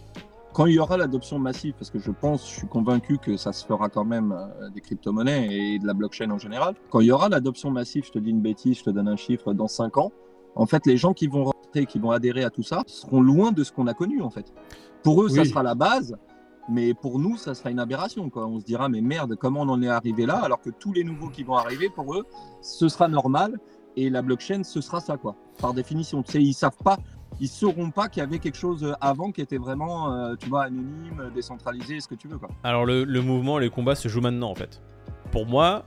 quand 0.54 0.68
il 0.68 0.76
y 0.76 0.80
aura 0.80 0.96
l'adoption 0.96 1.38
massive, 1.38 1.74
parce 1.74 1.90
que 1.90 2.00
je 2.00 2.12
pense, 2.12 2.50
je 2.50 2.60
suis 2.60 2.68
convaincu 2.68 3.18
que 3.18 3.36
ça 3.36 3.52
se 3.52 3.66
fera 3.66 3.90
quand 3.90 4.06
même 4.06 4.32
euh, 4.32 4.70
des 4.70 4.80
crypto-monnaies 4.80 5.50
et 5.52 5.80
de 5.80 5.86
la 5.86 5.94
blockchain 5.94 6.32
en 6.32 6.38
général, 6.38 6.76
quand 6.90 7.02
il 7.02 7.08
y 7.08 7.12
aura 7.12 7.28
l'adoption 7.28 7.72
massive, 7.72 8.06
je 8.06 8.12
te 8.12 8.20
dis 8.20 8.30
une 8.30 8.42
bêtise, 8.42 8.78
je 8.78 8.84
te 8.86 8.90
donne 8.90 9.10
un 9.10 9.18
chiffre, 9.18 9.54
dans 9.54 9.68
cinq 9.68 9.98
ans, 9.98 10.14
en 10.56 10.66
fait, 10.66 10.86
les 10.86 10.96
gens 10.96 11.14
qui 11.14 11.28
vont 11.28 11.44
rentrer, 11.44 11.86
qui 11.86 12.00
vont 12.00 12.12
adhérer 12.12 12.44
à 12.46 12.50
tout 12.50 12.64
ça, 12.64 12.84
seront 12.88 13.22
loin 13.22 13.52
de 13.52 13.64
ce 13.64 13.74
qu'on 13.74 13.88
a 13.88 13.94
connu, 13.94 14.22
en 14.22 14.30
fait. 14.30 14.54
Pour 15.04 15.24
eux, 15.24 15.30
ça 15.30 15.44
sera 15.44 15.62
la 15.62 15.76
base, 15.76 16.16
mais 16.70 16.94
pour 16.94 17.20
nous, 17.20 17.38
ça 17.38 17.54
sera 17.54 17.70
une 17.70 17.80
aberration. 17.80 18.30
Quoi. 18.30 18.48
On 18.48 18.60
se 18.60 18.66
dira, 18.66 18.90
mais 18.90 19.02
merde, 19.02 19.36
comment 19.36 19.62
on 19.62 19.70
en 19.70 19.82
est 19.82 19.90
arrivé 19.90 20.26
là 20.26 20.38
Alors 20.38 20.62
que 20.62 20.70
tous 20.70 20.94
les 20.94 21.04
nouveaux 21.04 21.30
qui 21.30 21.44
vont 21.44 21.56
arriver, 21.56 21.90
pour 21.90 22.16
eux, 22.16 22.26
ce 22.62 22.88
sera 22.88 23.08
normal. 23.08 23.60
Et 23.98 24.10
la 24.10 24.22
blockchain, 24.22 24.64
ce 24.64 24.82
sera 24.82 25.00
ça, 25.00 25.18
quoi. 25.18 25.36
Par 25.60 25.74
définition. 25.74 26.24
Tu 26.24 26.34
sais, 26.34 26.42
ils 26.42 26.54
savent 26.54 26.78
pas, 26.84 26.98
ils 27.40 27.48
sauront 27.48 27.92
pas 27.92 28.08
qu'il 28.10 28.22
y 28.22 28.26
avait 28.26 28.40
quelque 28.40 28.58
chose 28.58 28.96
avant 29.02 29.32
qui 29.32 29.42
était 29.42 29.58
vraiment, 29.58 30.14
euh, 30.14 30.36
tu 30.36 30.50
vois, 30.50 30.64
anonyme, 30.64 31.32
décentralisé, 31.34 32.00
ce 32.00 32.08
que 32.08 32.16
tu 32.16 32.28
veux. 32.28 32.40
Alors 32.64 32.86
le, 32.86 33.22
mouvement, 33.22 33.58
les 33.58 33.70
combats 33.70 33.96
se 33.96 34.08
jouent 34.08 34.22
maintenant 34.22 34.50
en 34.50 34.56
fait. 34.56 34.82
Pour 35.32 35.46
moi, 35.46 35.86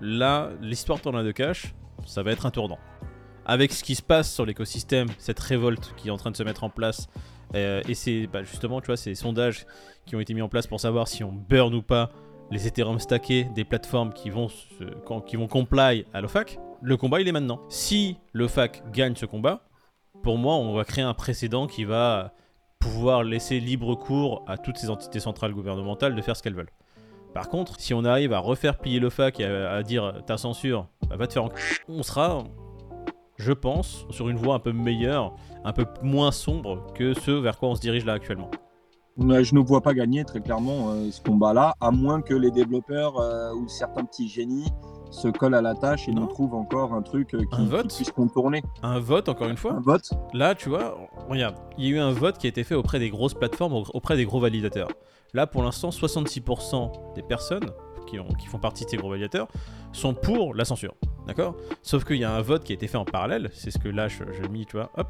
là, 0.00 0.50
l'histoire 0.60 0.98
à 1.06 1.22
deux 1.22 1.32
cash, 1.32 1.74
ça 2.06 2.22
va 2.22 2.32
être 2.32 2.46
un 2.46 2.50
tournant. 2.50 2.78
Avec 3.44 3.72
ce 3.72 3.82
qui 3.82 3.94
se 3.94 4.02
passe 4.02 4.32
sur 4.32 4.44
l'écosystème, 4.44 5.08
cette 5.18 5.40
révolte 5.40 5.94
qui 5.96 6.08
est 6.08 6.10
en 6.10 6.18
train 6.18 6.30
de 6.30 6.36
se 6.36 6.42
mettre 6.42 6.64
en 6.64 6.70
place, 6.70 7.08
euh, 7.54 7.80
et 7.88 7.94
c'est 7.94 8.26
bah, 8.26 8.42
justement, 8.42 8.80
tu 8.80 8.86
vois, 8.88 8.96
ces 8.96 9.14
sondages 9.14 9.66
qui 10.04 10.16
ont 10.16 10.20
été 10.20 10.34
mis 10.34 10.42
en 10.42 10.48
place 10.48 10.66
pour 10.66 10.80
savoir 10.80 11.08
si 11.08 11.24
on 11.24 11.32
burn 11.32 11.74
ou 11.74 11.82
pas 11.82 12.10
les 12.50 12.66
Ethereum 12.66 12.98
stackés 12.98 13.44
des 13.54 13.64
plateformes 13.64 14.12
qui 14.12 14.30
vont, 14.30 14.48
qui 15.26 15.36
vont 15.36 15.48
comply 15.48 16.06
à 16.12 16.20
l'OFAC, 16.20 16.58
le 16.82 16.96
combat 16.96 17.20
il 17.20 17.28
est 17.28 17.32
maintenant. 17.32 17.60
Si 17.68 18.16
l'OFAC 18.32 18.90
gagne 18.92 19.14
ce 19.16 19.26
combat, 19.26 19.67
pour 20.22 20.38
moi, 20.38 20.54
on 20.54 20.74
va 20.74 20.84
créer 20.84 21.04
un 21.04 21.14
précédent 21.14 21.66
qui 21.66 21.84
va 21.84 22.32
pouvoir 22.78 23.22
laisser 23.22 23.60
libre 23.60 23.94
cours 23.94 24.44
à 24.46 24.56
toutes 24.56 24.78
ces 24.78 24.90
entités 24.90 25.20
centrales 25.20 25.52
gouvernementales 25.52 26.14
de 26.14 26.22
faire 26.22 26.36
ce 26.36 26.42
qu'elles 26.42 26.54
veulent. 26.54 26.72
Par 27.34 27.48
contre, 27.48 27.78
si 27.78 27.94
on 27.94 28.04
arrive 28.04 28.32
à 28.32 28.38
refaire 28.38 28.78
plier 28.78 29.00
le 29.00 29.10
fac 29.10 29.40
et 29.40 29.44
à, 29.44 29.82
dire 29.82 30.22
ta 30.26 30.36
censure, 30.36 30.86
bah, 31.08 31.16
va 31.16 31.26
te 31.26 31.34
faire 31.34 31.44
en... 31.44 31.50
On 31.88 32.02
sera, 32.02 32.44
je 33.36 33.52
pense, 33.52 34.06
sur 34.10 34.28
une 34.28 34.36
voie 34.36 34.54
un 34.54 34.58
peu 34.58 34.72
meilleure, 34.72 35.34
un 35.64 35.72
peu 35.72 35.84
moins 36.02 36.32
sombre 36.32 36.86
que 36.94 37.14
ce 37.14 37.30
vers 37.30 37.58
quoi 37.58 37.70
on 37.70 37.74
se 37.74 37.80
dirige 37.80 38.04
là 38.04 38.14
actuellement. 38.14 38.50
Je 39.18 39.54
ne 39.54 39.60
vois 39.60 39.80
pas 39.80 39.94
gagner 39.94 40.24
très 40.24 40.40
clairement 40.40 40.90
euh, 40.90 41.10
ce 41.10 41.20
combat-là, 41.20 41.74
à 41.80 41.90
moins 41.90 42.22
que 42.22 42.34
les 42.34 42.52
développeurs 42.52 43.18
euh, 43.18 43.52
ou 43.52 43.66
certains 43.66 44.04
petits 44.04 44.28
génies 44.28 44.70
se 45.10 45.28
collent 45.28 45.54
à 45.54 45.62
la 45.62 45.74
tâche 45.74 46.08
et 46.08 46.12
Non. 46.12 46.22
nous 46.22 46.26
trouvent 46.28 46.54
encore 46.54 46.92
un 46.94 47.02
truc 47.02 47.34
euh, 47.34 47.38
qui, 47.38 47.46
Un 47.52 47.58
qui 47.64 47.66
vote 47.66 47.94
puisse 47.94 48.10
contourner. 48.10 48.62
Un 48.82 48.98
vote, 49.00 49.28
encore 49.28 49.48
une 49.48 49.56
fois, 49.56 49.72
Un 49.72 49.80
vote 49.80 50.10
Là, 50.34 50.54
tu 50.54 50.68
vois, 50.68 50.96
regarde, 51.28 51.56
il 51.78 51.84
y 51.84 51.88
a 51.88 51.96
eu 51.96 51.98
un 51.98 52.10
vote 52.12 52.38
qui 52.38 52.46
a 52.46 52.50
été 52.50 52.64
fait 52.64 52.74
auprès 52.74 52.98
des 52.98 53.10
grosses 53.10 53.34
plateformes, 53.34 53.72
au- 53.74 53.84
auprès 53.94 54.16
des 54.16 54.24
gros 54.24 54.40
validateurs. 54.40 54.88
Là, 55.34 55.46
pour 55.46 55.62
l'instant, 55.62 55.90
66% 55.90 56.92
des 57.14 57.22
personnes 57.22 57.70
qui, 58.06 58.18
ont- 58.18 58.28
qui 58.38 58.46
font 58.46 58.58
partie 58.58 58.84
de 58.84 58.90
ces 58.90 58.96
gros 58.96 59.10
validateurs 59.10 59.48
sont 59.92 60.14
pour 60.14 60.54
la 60.54 60.64
censure. 60.64 60.94
D'accord? 61.26 61.54
Sauf 61.82 62.04
qu'il 62.04 62.16
y 62.16 62.24
a 62.24 62.32
un 62.34 62.40
vote 62.40 62.64
qui 62.64 62.72
a 62.72 62.74
été 62.74 62.86
fait 62.86 62.96
en 62.96 63.04
parallèle, 63.04 63.50
c'est 63.52 63.70
ce 63.70 63.78
que 63.78 63.88
là, 63.88 64.08
je, 64.08 64.24
je 64.32 64.48
mis, 64.48 64.64
tu 64.66 64.76
vois, 64.76 64.90
hop, 64.96 65.08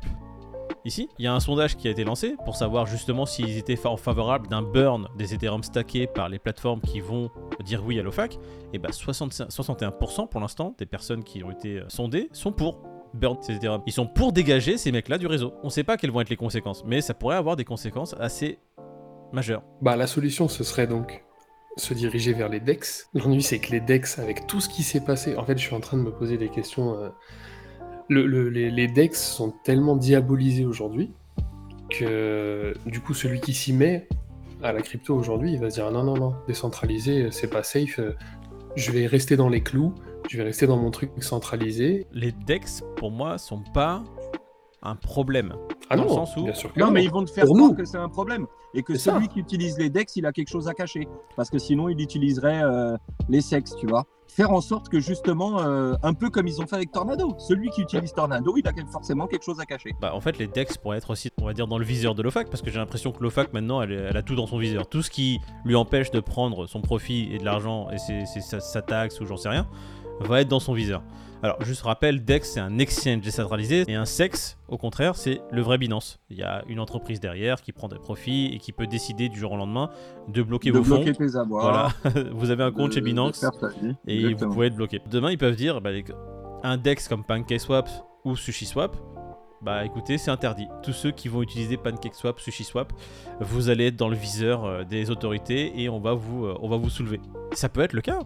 ici. 0.85 1.09
Il 1.19 1.25
y 1.25 1.29
a 1.29 1.35
un 1.35 1.41
sondage 1.41 1.77
qui 1.77 1.89
a 1.89 1.91
été 1.91 2.05
lancé 2.05 2.35
pour 2.45 2.57
savoir 2.57 2.87
justement 2.87 3.27
s'ils 3.27 3.57
étaient 3.59 3.77
fa- 3.77 3.97
favorables 3.97 4.49
d'un 4.49 4.63
burn 4.63 5.09
des 5.17 5.35
Ethereum 5.35 5.63
stackés 5.63 6.07
par 6.07 6.29
les 6.29 6.39
plateformes 6.39 6.81
qui 6.81 7.01
vont 7.01 7.31
dire 7.65 7.85
oui 7.85 7.99
à 7.99 8.03
l'OFAC. 8.03 8.39
Et 8.73 8.79
bah, 8.79 8.91
65 8.93 9.49
61% 9.49 10.29
pour 10.29 10.41
l'instant 10.41 10.75
des 10.79 10.87
personnes 10.87 11.25
qui 11.25 11.43
ont 11.45 11.51
été 11.51 11.79
euh, 11.79 11.85
sondées 11.89 12.29
sont 12.33 12.53
pour 12.53 12.81
burn 13.15 13.37
ces 13.41 13.55
Ethereum. 13.55 13.83
Ils 13.87 13.93
sont 13.93 14.07
pour 14.07 14.33
dégager 14.33 14.77
ces 14.79 14.93
mecs-là 14.93 15.19
du 15.19 15.27
réseau. 15.27 15.55
On 15.63 15.71
sait 15.71 15.85
pas 15.85 15.97
quelles 15.97 16.11
vont 16.11 16.21
être 16.21 16.31
les 16.31 16.37
conséquences, 16.37 16.85
mais 16.85 17.01
ça 17.01 17.15
pourrait 17.15 17.37
avoir 17.37 17.57
des 17.57 17.65
conséquences 17.65 18.15
assez 18.21 18.59
majeures. 19.33 19.63
Bah, 19.83 19.97
la 19.97 20.07
solution, 20.07 20.49
ce 20.49 20.65
serait 20.65 20.87
donc 20.87 21.25
se 21.77 21.95
diriger 21.95 22.33
vers 22.33 22.49
les 22.49 22.61
DEX. 22.61 23.09
L'ennui, 23.15 23.43
c'est 23.43 23.61
que 23.61 23.71
les 23.71 23.81
DEX, 23.81 24.19
avec 24.19 24.47
tout 24.47 24.61
ce 24.61 24.69
qui 24.69 24.83
s'est 24.83 25.01
passé, 25.05 25.37
en 25.37 25.45
fait, 25.45 25.57
je 25.57 25.63
suis 25.65 25.75
en 25.77 25.81
train 25.81 25.97
de 25.97 26.03
me 26.03 26.11
poser 26.11 26.37
des 26.37 26.49
questions. 26.49 26.95
euh, 26.99 27.09
le- 28.09 28.27
le- 28.27 28.49
les, 28.49 28.71
les 28.71 28.89
DEX 28.89 29.21
sont 29.21 29.53
tellement 29.65 29.97
diabolisés 29.97 30.65
aujourd'hui 30.65 31.11
que, 31.91 32.75
du 32.87 33.01
coup, 33.01 33.15
celui 33.15 33.41
qui 33.41 33.55
s'y 33.55 33.73
met 33.73 34.09
à 34.63 34.73
la 34.73 34.83
crypto 34.83 35.15
aujourd'hui, 35.15 35.53
il 35.53 35.59
va 35.59 35.71
se 35.71 35.77
dire 35.77 35.91
non, 35.91 36.03
non, 36.05 36.17
non, 36.17 36.35
décentralisé, 36.47 37.29
c'est 37.31 37.49
pas 37.49 37.63
safe. 37.63 38.01
Je 38.77 38.93
vais 38.93 39.07
rester 39.07 39.37
dans 39.37 39.49
les 39.49 39.63
clous, 39.63 39.95
je 40.29 40.37
vais 40.37 40.43
rester 40.45 40.67
dans 40.67 40.77
mon 40.77 40.91
truc 40.91 41.11
centralisé. 41.21 42.07
Les 42.13 42.33
DEX, 42.33 42.83
pour 42.97 43.11
moi, 43.11 43.39
sont 43.39 43.63
pas 43.73 44.03
un 44.83 44.95
problème. 44.97 45.55
Ah 45.91 45.97
dans 45.97 46.03
non, 46.03 46.09
le 46.09 46.15
sens 46.15 46.37
où 46.37 46.45
bien 46.45 46.55
sûr 46.55 46.73
que 46.73 46.79
Non, 46.79 46.87
non. 46.87 46.93
mais 46.93 47.05
ils 47.05 47.11
vont 47.11 47.25
te 47.25 47.31
faire 47.31 47.45
Pour 47.47 47.57
croire 47.57 47.71
nous. 47.71 47.77
que 47.77 47.85
c'est 47.85 47.99
un 47.99 48.09
problème. 48.09 48.47
Et 48.75 48.83
que 48.83 48.97
ça. 48.97 49.15
celui 49.15 49.29
qui 49.29 49.41
utilise 49.41 49.79
les 49.79 49.89
decks, 49.91 50.15
il 50.17 50.27
a 50.27 50.33
quelque 50.33 50.49
chose 50.51 50.69
à 50.69 50.75
cacher. 50.75 51.09
Parce 51.37 51.51
que 51.51 51.59
sinon, 51.59 51.89
il 51.89 52.01
utiliserait 52.01 52.63
euh, 52.63 52.97
les 53.29 53.41
sexes, 53.41 53.75
tu 53.77 53.87
vois. 53.87 54.05
Faire 54.29 54.53
en 54.53 54.61
sorte 54.61 54.91
que 54.91 55.01
justement, 55.01 55.59
euh, 55.63 55.95
un 56.03 56.13
peu 56.13 56.29
comme 56.29 56.47
ils 56.47 56.61
ont 56.61 56.67
fait 56.67 56.77
avec 56.77 56.93
Tornado, 56.93 57.35
celui 57.39 57.71
qui 57.71 57.81
utilise 57.81 58.13
Tornado, 58.13 58.55
il 58.59 58.69
a 58.69 58.73
forcément 58.93 59.27
quelque 59.27 59.43
chose 59.45 59.59
à 59.59 59.65
cacher. 59.65 59.95
Bah, 60.03 60.15
en 60.15 60.21
fait, 60.21 60.37
les 60.39 60.47
Dex 60.47 60.77
pourraient 60.77 60.99
être 60.99 61.11
aussi, 61.11 61.31
on 61.41 61.47
va 61.47 61.55
dire, 61.55 61.67
dans 61.67 61.79
le 61.79 61.85
viseur 61.85 62.15
de 62.15 62.23
l'OFAC, 62.23 62.51
parce 62.51 62.61
que 62.63 62.71
j'ai 62.71 62.79
l'impression 62.79 63.11
que 63.11 63.23
l'OFAC, 63.23 63.53
maintenant, 63.55 63.81
elle, 63.81 63.93
elle 63.93 64.17
a 64.17 64.23
tout 64.23 64.35
dans 64.37 64.47
son 64.47 64.59
viseur. 64.59 64.87
Tout 64.87 65.03
ce 65.03 65.11
qui 65.11 65.41
lui 65.65 65.75
empêche 65.75 66.11
de 66.11 66.21
prendre 66.21 66.67
son 66.67 66.83
profit 66.83 67.31
et 67.33 67.39
de 67.39 67.45
l'argent, 67.45 67.89
et 67.91 67.97
sa, 68.41 68.61
sa 68.61 68.83
taxe 68.83 69.19
ou 69.21 69.27
j'en 69.27 69.39
sais 69.39 69.49
rien, 69.49 69.67
va 70.21 70.41
être 70.41 70.49
dans 70.49 70.61
son 70.61 70.73
viseur. 70.73 71.03
Alors, 71.41 71.63
juste 71.63 71.83
rappel, 71.83 72.25
DEX, 72.25 72.51
c'est 72.55 72.59
un 72.61 72.79
exchange 72.79 73.21
décentralisé, 73.21 73.85
et 73.87 73.95
un 73.95 74.05
SEX, 74.05 74.59
au 74.67 74.77
contraire, 74.77 75.15
c'est 75.15 75.41
le 75.53 75.63
vrai 75.63 75.79
Binance. 75.79 76.19
Il 76.31 76.37
y 76.37 76.43
a 76.43 76.65
une 76.69 76.81
entreprise 76.81 77.21
derrière 77.21 77.63
qui 77.63 77.71
prend 77.71 77.87
des 77.87 77.99
profits 77.99 78.47
et 78.53 78.59
qui 78.59 78.73
peut 78.73 78.89
décider 78.89 79.29
du 79.29 79.39
jour 79.39 79.53
au 79.53 79.57
lendemain 79.57 79.91
de 80.27 80.43
bloquer 80.43 80.73
de 80.73 80.79
vos 80.79 80.97
bloquer 80.97 81.15
fonds. 81.15 81.25
tes 81.27 81.37
avoirs. 81.37 81.93
Voilà, 82.03 82.25
vous 82.33 82.51
avez 82.51 82.65
un 82.65 82.73
compte 82.73 82.89
de- 82.91 82.95
chez 82.95 83.01
Binance 83.01 83.45
vie. 83.81 83.95
et 84.09 84.17
Exactement. 84.19 84.49
vous 84.49 84.55
pouvez 84.55 84.67
être 84.67 84.75
bloqué. 84.75 85.01
Demain, 85.09 85.31
ils 85.31 85.39
peuvent 85.39 85.55
dire 85.55 85.81
bah, 85.81 85.91
un 86.65 86.77
DEX 86.77 87.07
comme 87.07 87.23
PancakeSwap 87.23 87.89
ou 88.25 88.35
SushiSwap, 88.35 88.97
bah 89.63 89.85
écoutez, 89.85 90.19
c'est 90.19 90.33
interdit. 90.33 90.67
Tous 90.83 90.93
ceux 90.93 91.13
qui 91.13 91.29
vont 91.29 91.43
utiliser 91.43 91.77
PancakeSwap, 91.77 92.41
SushiSwap, 92.41 92.93
vous 93.41 93.69
allez 93.69 93.87
être 93.87 93.97
dans 93.97 94.09
le 94.09 94.17
viseur 94.17 94.65
euh, 94.65 94.83
des 94.83 95.11
autorités 95.11 95.81
et 95.81 95.89
on 95.89 96.01
va 96.01 96.15
vous, 96.15 96.47
euh, 96.47 96.59
on 96.61 96.69
va 96.69 96.77
vous 96.77 96.91
soulever. 96.91 97.21
Ça 97.53 97.69
peut 97.69 97.81
être 97.83 97.93
le 97.93 98.01
cas. 98.01 98.19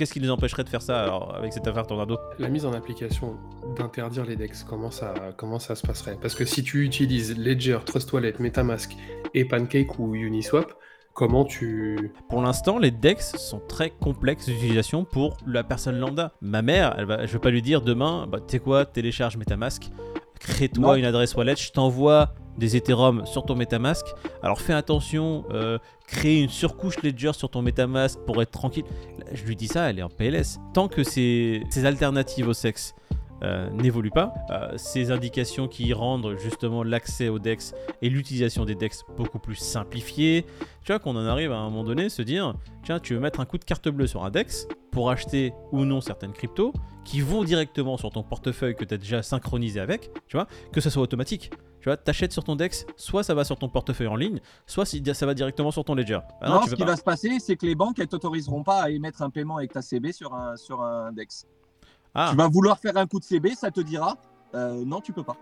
Qu'est-ce 0.00 0.14
qui 0.14 0.20
les 0.20 0.30
empêcherait 0.30 0.64
de 0.64 0.70
faire 0.70 0.80
ça 0.80 1.02
alors, 1.02 1.34
avec 1.36 1.52
cette 1.52 1.66
affaire 1.66 1.86
Tornado 1.86 2.16
La 2.38 2.48
mise 2.48 2.64
en 2.64 2.72
application 2.72 3.36
d'interdire 3.76 4.24
les 4.24 4.34
DEX, 4.34 4.64
comment 4.64 4.90
ça, 4.90 5.12
comment 5.36 5.58
ça 5.58 5.74
se 5.74 5.86
passerait? 5.86 6.16
Parce 6.22 6.34
que 6.34 6.46
si 6.46 6.62
tu 6.62 6.86
utilises 6.86 7.36
Ledger, 7.36 7.80
Trust 7.84 8.10
Wallet, 8.14 8.32
Metamask 8.38 8.96
et 9.34 9.44
Pancake 9.44 9.98
ou 9.98 10.14
Uniswap, 10.14 10.72
comment 11.12 11.44
tu... 11.44 12.12
Pour 12.30 12.40
l'instant, 12.40 12.78
les 12.78 12.90
DEX 12.90 13.36
sont 13.36 13.60
très 13.68 13.90
complexes 13.90 14.46
d'utilisation 14.46 15.04
pour 15.04 15.36
la 15.46 15.64
personne 15.64 15.98
lambda. 15.98 16.32
Ma 16.40 16.62
mère, 16.62 16.94
elle 16.96 17.04
va, 17.04 17.26
je 17.26 17.32
vais 17.34 17.38
pas 17.38 17.50
lui 17.50 17.60
dire 17.60 17.82
demain, 17.82 18.26
bah 18.26 18.38
tu 18.40 18.52
sais 18.52 18.58
quoi, 18.58 18.86
télécharge 18.86 19.36
Metamask, 19.36 19.90
crée-toi 20.40 20.98
une 20.98 21.04
adresse 21.04 21.36
wallet, 21.36 21.54
je 21.56 21.70
t'envoie 21.70 22.34
des 22.58 22.76
Ethereum 22.76 23.24
sur 23.26 23.44
ton 23.44 23.54
Metamask. 23.54 24.04
Alors 24.42 24.60
fais 24.60 24.72
attention, 24.72 25.44
euh, 25.52 25.78
crée 26.06 26.40
une 26.40 26.48
surcouche 26.48 27.00
Ledger 27.02 27.32
sur 27.32 27.48
ton 27.48 27.62
Metamask 27.62 28.18
pour 28.26 28.42
être 28.42 28.50
tranquille. 28.50 28.84
Je 29.32 29.44
lui 29.44 29.54
dis 29.54 29.68
ça, 29.68 29.88
elle 29.88 29.98
est 29.98 30.02
en 30.02 30.08
PLS. 30.08 30.58
Tant 30.74 30.88
que 30.88 31.04
ces, 31.04 31.62
ces 31.70 31.84
alternatives 31.84 32.48
au 32.48 32.52
sexe 32.52 32.94
euh, 33.42 33.70
n'évoluent 33.70 34.10
pas, 34.10 34.34
euh, 34.50 34.72
ces 34.76 35.10
indications 35.10 35.68
qui 35.68 35.92
rendent 35.92 36.36
justement 36.38 36.82
l'accès 36.82 37.28
aux 37.28 37.38
DEX 37.38 37.74
et 38.02 38.10
l'utilisation 38.10 38.64
des 38.64 38.74
DEX 38.74 39.04
beaucoup 39.16 39.38
plus 39.38 39.56
simplifiées, 39.56 40.44
tu 40.82 40.92
vois 40.92 40.98
qu'on 40.98 41.16
en 41.16 41.26
arrive 41.26 41.52
à 41.52 41.56
un 41.56 41.64
moment 41.70 41.84
donné 41.84 42.08
se 42.08 42.22
dire 42.22 42.54
tiens 42.82 43.00
tu 43.00 43.14
veux 43.14 43.20
mettre 43.20 43.40
un 43.40 43.46
coup 43.46 43.58
de 43.58 43.64
carte 43.64 43.88
bleue 43.88 44.06
sur 44.06 44.24
un 44.24 44.30
DEX 44.30 44.66
pour 44.90 45.10
acheter 45.10 45.52
ou 45.72 45.84
non 45.84 46.00
certaines 46.00 46.32
cryptos 46.32 46.72
qui 47.04 47.20
vont 47.20 47.44
directement 47.44 47.96
sur 47.96 48.10
ton 48.10 48.22
portefeuille 48.22 48.76
que 48.76 48.84
tu 48.84 48.94
as 48.94 48.98
déjà 48.98 49.22
synchronisé 49.22 49.80
avec, 49.80 50.10
tu 50.26 50.36
vois, 50.36 50.46
que 50.72 50.80
ça 50.80 50.90
soit 50.90 51.02
automatique. 51.02 51.50
Tu 51.80 51.88
vois, 51.88 51.96
t'achètes 51.96 52.32
sur 52.32 52.44
ton 52.44 52.56
DEX, 52.56 52.84
soit 52.96 53.22
ça 53.22 53.34
va 53.34 53.42
sur 53.42 53.58
ton 53.58 53.70
portefeuille 53.70 54.06
en 54.06 54.16
ligne, 54.16 54.40
soit 54.66 54.84
ça 54.84 55.26
va 55.26 55.32
directement 55.32 55.70
sur 55.70 55.82
ton 55.82 55.94
ledger. 55.94 56.18
Ah 56.42 56.50
non, 56.50 56.62
ce 56.66 56.74
qui 56.74 56.82
pas. 56.82 56.90
va 56.90 56.96
se 56.96 57.02
passer, 57.02 57.38
c'est 57.40 57.56
que 57.56 57.64
les 57.64 57.74
banques, 57.74 57.98
elles 57.98 58.08
t'autoriseront 58.08 58.62
pas 58.62 58.82
à 58.82 58.90
émettre 58.90 59.22
un 59.22 59.30
paiement 59.30 59.56
avec 59.56 59.72
ta 59.72 59.80
CB 59.80 60.12
sur 60.12 60.34
un, 60.34 60.56
sur 60.56 60.82
un 60.82 61.10
DEX. 61.12 61.46
Ah, 62.14 62.28
Tu 62.30 62.36
vas 62.36 62.48
vouloir 62.48 62.78
faire 62.78 62.96
un 62.96 63.06
coup 63.06 63.18
de 63.18 63.24
CB, 63.24 63.54
ça 63.54 63.70
te 63.70 63.80
dira 63.80 64.16
euh, 64.54 64.84
non, 64.84 65.00
tu 65.00 65.12
peux 65.12 65.22
pas. 65.22 65.36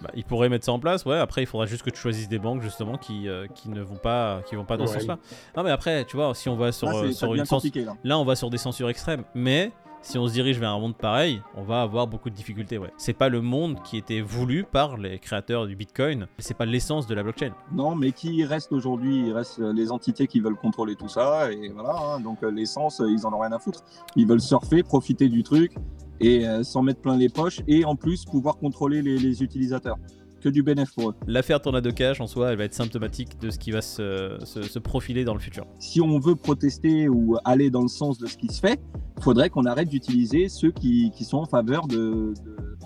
bah, 0.00 0.10
ils 0.14 0.24
pourraient 0.24 0.48
mettre 0.48 0.64
ça 0.64 0.72
en 0.72 0.78
place, 0.78 1.04
ouais. 1.04 1.18
Après, 1.18 1.42
il 1.42 1.46
faudra 1.46 1.66
juste 1.66 1.82
que 1.82 1.90
tu 1.90 2.00
choisisses 2.00 2.28
des 2.30 2.38
banques 2.38 2.62
justement 2.62 2.96
qui, 2.96 3.28
euh, 3.28 3.46
qui 3.54 3.68
ne 3.68 3.82
vont 3.82 3.96
pas, 3.98 4.40
qui 4.46 4.56
vont 4.56 4.64
pas 4.64 4.78
dans 4.78 4.86
ce 4.86 4.94
sens-là. 4.94 5.18
Non, 5.56 5.62
mais 5.62 5.70
après, 5.70 6.04
tu 6.06 6.16
vois, 6.16 6.34
si 6.34 6.48
on 6.48 6.56
va 6.56 6.72
sur, 6.72 6.88
Là, 6.88 6.96
euh, 6.96 7.12
sur 7.12 7.34
une 7.34 7.44
sens-. 7.44 7.64
Là. 7.74 7.94
Là, 8.04 8.18
on 8.18 8.24
va 8.24 8.36
sur 8.36 8.48
des 8.48 8.56
censures 8.56 8.88
extrêmes. 8.88 9.24
Mais 9.34 9.70
si 10.04 10.18
on 10.18 10.28
se 10.28 10.34
dirige 10.34 10.58
vers 10.58 10.70
un 10.70 10.78
monde 10.78 10.94
pareil, 10.94 11.40
on 11.56 11.62
va 11.62 11.80
avoir 11.80 12.06
beaucoup 12.06 12.28
de 12.28 12.34
difficultés. 12.34 12.76
Ouais. 12.76 12.92
C'est 12.98 13.14
pas 13.14 13.30
le 13.30 13.40
monde 13.40 13.82
qui 13.82 13.96
était 13.96 14.20
voulu 14.20 14.62
par 14.62 14.98
les 14.98 15.18
créateurs 15.18 15.66
du 15.66 15.76
Bitcoin. 15.76 16.26
C'est 16.38 16.56
pas 16.56 16.66
l'essence 16.66 17.06
de 17.06 17.14
la 17.14 17.22
blockchain. 17.22 17.52
Non, 17.72 17.94
mais 17.94 18.12
qui 18.12 18.44
reste 18.44 18.72
aujourd'hui 18.72 19.26
Il 19.26 19.32
reste 19.32 19.58
les 19.58 19.90
entités 19.90 20.26
qui 20.26 20.40
veulent 20.40 20.56
contrôler 20.56 20.94
tout 20.94 21.08
ça. 21.08 21.50
Et 21.50 21.70
voilà, 21.70 21.96
hein. 21.96 22.20
donc 22.20 22.42
euh, 22.42 22.50
l'essence, 22.50 23.00
euh, 23.00 23.10
ils 23.10 23.26
en 23.26 23.32
ont 23.32 23.38
rien 23.38 23.52
à 23.52 23.58
foutre. 23.58 23.82
Ils 24.14 24.26
veulent 24.26 24.42
surfer, 24.42 24.82
profiter 24.82 25.30
du 25.30 25.42
truc 25.42 25.74
et 26.20 26.46
euh, 26.46 26.62
s'en 26.62 26.82
mettre 26.82 27.00
plein 27.00 27.16
les 27.16 27.30
poches. 27.30 27.60
Et 27.66 27.86
en 27.86 27.96
plus, 27.96 28.26
pouvoir 28.26 28.58
contrôler 28.58 29.00
les 29.00 29.42
utilisateurs. 29.42 29.96
Que 30.44 30.50
du 30.50 30.62
bénéfice 30.62 30.94
pour 30.94 31.08
eux. 31.10 31.14
L'affaire 31.26 31.60
Tornado 31.62 31.90
Cash 31.90 32.20
en 32.20 32.26
soi, 32.26 32.50
elle 32.52 32.58
va 32.58 32.64
être 32.64 32.74
symptomatique 32.74 33.40
de 33.40 33.48
ce 33.50 33.58
qui 33.58 33.70
va 33.70 33.80
se, 33.80 34.36
se- 34.44 34.60
se 34.62 34.78
profiler 34.78 35.24
dans 35.24 35.32
le 35.32 35.40
futur. 35.40 35.64
Si 35.78 36.02
on 36.02 36.18
veut 36.18 36.34
protester 36.36 37.08
ou 37.08 37.36
aller 37.46 37.70
dans 37.70 37.80
le 37.80 37.88
sens 37.88 38.18
de 38.18 38.26
ce 38.26 38.36
qui 38.36 38.48
se 38.48 38.60
fait, 38.60 38.78
il 39.16 39.22
faudrait 39.22 39.48
qu'on 39.48 39.64
arrête 39.64 39.88
d'utiliser 39.88 40.50
ceux 40.50 40.70
qui, 40.70 41.10
qui 41.16 41.24
sont 41.24 41.38
en 41.38 41.46
faveur 41.46 41.86
de, 41.86 42.34
de, 42.44 42.76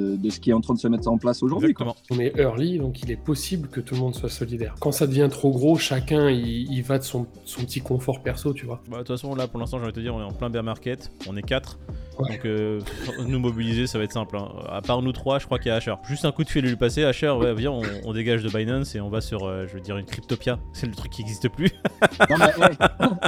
de- 0.00 0.16
de 0.16 0.30
ce 0.30 0.38
qui 0.38 0.50
est 0.50 0.52
en 0.52 0.60
train 0.60 0.74
de 0.74 0.78
se 0.78 0.86
mettre 0.86 1.08
en 1.08 1.18
place 1.18 1.42
aujourd'hui. 1.42 1.74
On 2.10 2.20
est 2.20 2.32
early, 2.38 2.78
donc 2.78 3.02
il 3.02 3.10
est 3.10 3.16
possible 3.16 3.66
que 3.68 3.80
tout 3.80 3.94
le 3.96 4.00
monde 4.00 4.14
soit 4.14 4.28
solidaire. 4.30 4.76
Quand 4.80 4.92
ça 4.92 5.08
devient 5.08 5.28
trop 5.30 5.50
gros, 5.50 5.76
chacun 5.76 6.30
il, 6.30 6.72
il 6.72 6.82
va 6.84 6.98
de 6.98 7.02
son, 7.04 7.26
son 7.44 7.62
petit 7.62 7.80
confort 7.80 8.22
perso, 8.22 8.52
tu 8.54 8.64
vois. 8.64 8.80
Bah, 8.88 8.98
de 8.98 9.02
toute 9.02 9.08
façon, 9.08 9.34
là, 9.34 9.48
pour 9.48 9.58
l'instant, 9.58 9.78
j'ai 9.78 9.82
envie 9.84 9.92
de 9.92 9.96
te 9.96 10.00
dire, 10.00 10.14
on 10.14 10.20
est 10.20 10.24
en 10.24 10.32
plein 10.32 10.50
bear 10.50 10.62
market. 10.62 11.10
On 11.28 11.36
est 11.36 11.42
4. 11.42 11.78
Ouais. 12.22 12.36
Donc, 12.36 12.44
euh, 12.46 12.80
nous 13.26 13.38
mobiliser, 13.38 13.86
ça 13.86 13.98
va 13.98 14.04
être 14.04 14.12
simple. 14.12 14.36
hein. 14.36 14.48
À 14.68 14.80
part 14.82 15.02
nous 15.02 15.12
trois, 15.12 15.38
je 15.38 15.46
crois 15.46 15.58
qu'il 15.58 15.68
y 15.68 15.72
a 15.72 15.76
Asher. 15.76 15.94
Juste 16.08 16.24
un 16.24 16.32
coup 16.32 16.44
de 16.44 16.48
fil 16.50 16.64
à 16.64 16.68
lui 16.68 16.76
passer. 16.76 17.04
Asher, 17.04 17.30
ouais, 17.30 17.54
viens, 17.54 17.70
on, 17.72 17.82
on 18.04 18.12
dégage 18.12 18.42
de 18.42 18.48
Binance 18.48 18.94
et 18.94 19.00
on 19.00 19.08
va 19.08 19.20
sur, 19.20 19.44
euh, 19.44 19.66
je 19.68 19.74
veux 19.74 19.80
dire, 19.80 19.96
une 19.96 20.06
Cryptopia. 20.06 20.58
C'est 20.72 20.86
le 20.86 20.94
truc 20.94 21.10
qui 21.12 21.22
n'existe 21.22 21.48
plus. 21.48 21.70
Non, 22.30 22.36
mais, 22.38 22.56
ouais, 22.64 22.76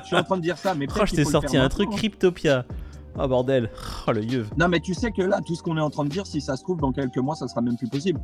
je 0.03 0.07
suis 0.07 0.17
en 0.17 0.23
train 0.25 0.37
de 0.37 0.43
dire 0.43 0.57
ça, 0.59 0.75
mais 0.75 0.87
Oh, 0.95 1.05
je 1.07 1.15
t'ai 1.15 1.25
sorti 1.25 1.57
un 1.57 1.69
truc 1.69 1.87
maintenant. 1.87 1.97
Cryptopia. 1.99 2.65
Oh 3.19 3.29
bordel. 3.29 3.71
Oh 4.09 4.13
le 4.13 4.25
yeuve. 4.25 4.51
Non, 4.59 4.69
mais 4.69 4.81
tu 4.81 4.93
sais 4.95 5.13
que 5.13 5.23
là, 5.23 5.41
tout 5.47 5.55
ce 5.55 5.63
qu'on 5.63 5.77
est 5.77 5.81
en 5.81 5.91
train 5.91 6.05
de 6.05 6.09
dire, 6.09 6.27
si 6.27 6.41
ça 6.41 6.57
se 6.57 6.63
trouve, 6.63 6.79
dans 6.81 6.91
quelques 6.93 7.19
mois, 7.19 7.35
ça 7.37 7.47
sera 7.47 7.61
même 7.61 7.77
plus 7.77 7.89
possible. 7.89 8.21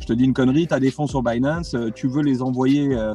Je 0.00 0.06
te 0.06 0.12
dis 0.12 0.24
une 0.24 0.34
connerie, 0.34 0.66
tu 0.66 0.74
as 0.74 0.80
des 0.80 0.90
fonds 0.90 1.06
sur 1.06 1.22
Binance, 1.22 1.74
euh, 1.74 1.90
tu 1.94 2.08
veux 2.08 2.22
les 2.22 2.42
envoyer 2.42 2.88
euh, 2.96 3.12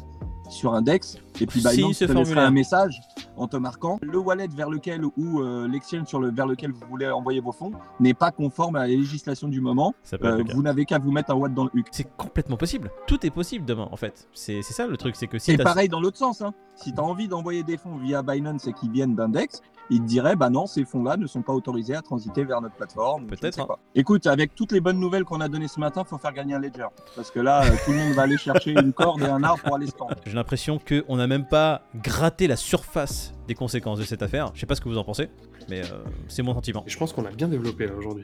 sur 0.49 0.73
un 0.73 0.82
DEX, 0.82 1.17
et 1.39 1.45
puis 1.45 1.60
Binance 1.62 1.97
ce 1.97 2.06
te 2.06 2.12
laissera 2.12 2.13
formulaire. 2.23 2.43
un 2.45 2.51
message 2.51 2.99
en 3.38 3.48
te 3.48 3.58
marquant 3.58 3.98
le 4.02 4.17
wallet 4.17 4.48
vers 4.56 4.70
lequel 4.70 5.04
ou 5.06 5.41
euh, 5.41 5.67
l'exchange 5.67 6.08
sur 6.08 6.20
le, 6.20 6.32
vers 6.32 6.48
lequel 6.48 6.72
vous 6.72 6.86
voulez 6.89 7.10
envoyer 7.10 7.39
vos 7.39 7.52
fonds 7.52 7.72
n'est 8.00 8.13
pas 8.13 8.32
conforme 8.32 8.76
à 8.76 8.82
la 8.82 8.88
législation 8.88 9.48
du 9.48 9.62
moment. 9.62 9.94
Euh, 10.24 10.44
vous 10.54 10.62
n'avez 10.62 10.86
qu'à 10.86 11.00
vous 11.00 11.12
mettre 11.12 11.32
un 11.32 11.36
watt 11.36 11.54
dans 11.54 11.65
le 11.65 11.72
HUC. 11.74 11.88
C'est 11.91 12.15
complètement 12.17 12.58
possible. 12.58 12.91
Tout 13.08 13.26
est 13.26 13.30
possible 13.30 13.65
demain, 13.65 13.88
en 13.91 13.98
fait. 13.98 14.28
C'est 14.34 14.62
ça 14.62 14.88
le 14.88 14.98
truc, 14.98 15.15
c'est 15.15 15.28
que 15.28 15.38
si 15.39 15.58
pareil 15.58 15.89
dans 15.89 16.02
l'autre 16.02 16.17
sens. 16.17 16.41
hein. 16.41 16.54
Si 16.76 16.94
tu 16.94 17.00
as 17.00 17.04
envie 17.04 17.28
d'envoyer 17.28 17.63
des 17.63 17.78
fonds 17.78 17.98
via 17.98 18.22
Binance 18.24 18.67
et 18.67 18.74
qui 18.74 18.89
viennent 18.89 19.15
d'un 19.15 19.30
DEX, 19.30 19.62
ils 19.91 19.99
te 20.01 20.06
diraient 20.06 20.38
bah 20.38 20.49
non, 20.49 20.65
ces 20.65 20.86
fonds-là 20.86 21.17
ne 21.17 21.27
sont 21.27 21.41
pas 21.41 21.54
autorisés 21.54 21.95
à 21.95 22.01
transiter 22.01 22.45
vers 22.45 22.62
notre 22.62 22.75
plateforme. 22.75 23.27
Peut-être, 23.27 23.60
hein. 23.60 23.75
Écoute, 23.93 24.25
avec 24.25 24.56
toutes 24.56 24.71
les 24.71 24.80
bonnes 24.80 24.99
nouvelles 24.99 25.25
qu'on 25.25 25.41
a 25.41 25.49
données 25.49 25.67
ce 25.67 25.82
matin, 25.82 26.04
faut 26.06 26.17
faire 26.17 26.34
gagner 26.34 26.54
un 26.54 26.60
ledger. 26.60 26.88
Parce 27.15 27.30
que 27.30 27.41
là, 27.41 27.63
euh, 27.63 27.75
tout 27.86 27.91
le 27.91 27.97
monde 27.97 28.13
va 28.13 28.23
aller 28.23 28.38
chercher 28.38 28.71
une 28.71 28.93
corde 28.93 29.21
et 29.21 29.25
un 29.25 29.43
arbre 29.43 29.62
pour 29.63 29.75
aller 29.75 29.88
se. 29.88 29.91
J'ai 30.25 30.34
l'impression 30.34 30.80
qu'on 30.80 31.17
n'a 31.17 31.27
même 31.27 31.45
pas 31.45 31.82
gratté 31.95 32.47
la 32.47 32.56
surface 32.56 33.34
des 33.52 33.56
conséquences 33.56 34.00
de 34.00 34.06
cette 34.06 34.22
affaire. 34.22 34.52
Je 34.54 34.62
sais 34.62 34.66
pas 34.66 34.76
ce 34.76 34.82
que 34.82 34.88
vous 34.88 34.98
en 34.98 35.04
pensez, 35.04 35.30
mais 35.70 35.82
euh, 35.82 36.04
c'est 36.30 36.42
mon 36.42 36.54
sentiment. 36.54 36.84
Je 36.88 36.98
pense 36.98 37.12
qu'on 37.12 37.26
a 37.26 37.32
bien 37.32 37.50
développé 37.50 37.86
là 37.86 37.94
aujourd'hui. 37.98 38.24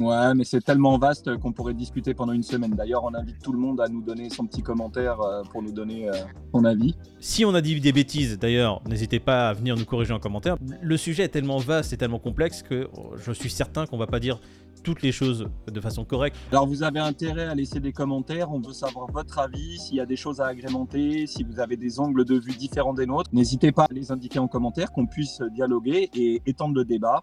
Ouais, 0.00 0.34
mais 0.34 0.44
c'est 0.44 0.62
tellement 0.62 0.98
vaste 0.98 1.36
qu'on 1.36 1.52
pourrait 1.52 1.74
discuter 1.74 2.14
pendant 2.14 2.32
une 2.32 2.42
semaine. 2.42 2.72
D'ailleurs, 2.72 3.04
on 3.04 3.14
invite 3.14 3.38
tout 3.40 3.52
le 3.52 3.58
monde 3.58 3.80
à 3.80 3.88
nous 3.88 4.02
donner 4.02 4.30
son 4.30 4.46
petit 4.46 4.62
commentaire 4.62 5.20
euh, 5.20 5.42
pour 5.50 5.62
nous 5.62 5.72
donner 5.72 6.08
euh, 6.08 6.14
son 6.54 6.64
avis. 6.64 6.96
Si 7.20 7.44
on 7.44 7.54
a 7.54 7.60
dit 7.60 7.78
des 7.80 7.92
bêtises, 7.92 8.38
d'ailleurs, 8.38 8.80
n'hésitez 8.88 9.20
pas 9.20 9.50
à 9.50 9.52
venir 9.52 9.76
nous 9.76 9.84
corriger 9.84 10.14
en 10.14 10.18
commentaire. 10.18 10.56
Le 10.80 10.96
sujet 10.96 11.24
est 11.24 11.28
tellement 11.28 11.58
vaste 11.58 11.92
et 11.92 11.98
tellement 11.98 12.18
complexe 12.18 12.62
que 12.62 12.88
oh, 12.96 13.12
je 13.16 13.30
suis 13.32 13.50
certain 13.50 13.86
qu'on 13.86 13.98
va 13.98 14.06
pas 14.06 14.20
dire 14.20 14.40
toutes 14.82 15.02
les 15.02 15.12
choses 15.12 15.48
de 15.70 15.80
façon 15.80 16.04
correcte. 16.04 16.36
Alors, 16.50 16.66
vous 16.66 16.82
avez 16.82 17.00
intérêt 17.00 17.46
à 17.46 17.54
laisser 17.54 17.80
des 17.80 17.92
commentaires. 17.92 18.50
On 18.50 18.60
veut 18.60 18.72
savoir 18.72 19.10
votre 19.10 19.38
avis, 19.38 19.78
s'il 19.78 19.96
y 19.96 20.00
a 20.00 20.06
des 20.06 20.16
choses 20.16 20.40
à 20.40 20.46
agrémenter, 20.46 21.26
si 21.26 21.42
vous 21.44 21.60
avez 21.60 21.76
des 21.76 22.00
angles 22.00 22.24
de 22.24 22.38
vue 22.38 22.52
différents 22.52 22.94
des 22.94 23.06
nôtres. 23.06 23.30
N'hésitez 23.32 23.72
pas 23.72 23.84
à 23.84 23.92
les 23.92 24.12
indiquer 24.12 24.38
en 24.38 24.48
commentaire, 24.48 24.92
qu'on 24.92 25.06
puisse 25.06 25.40
dialoguer 25.54 26.10
et 26.14 26.42
étendre 26.46 26.74
le 26.74 26.84
débat, 26.84 27.22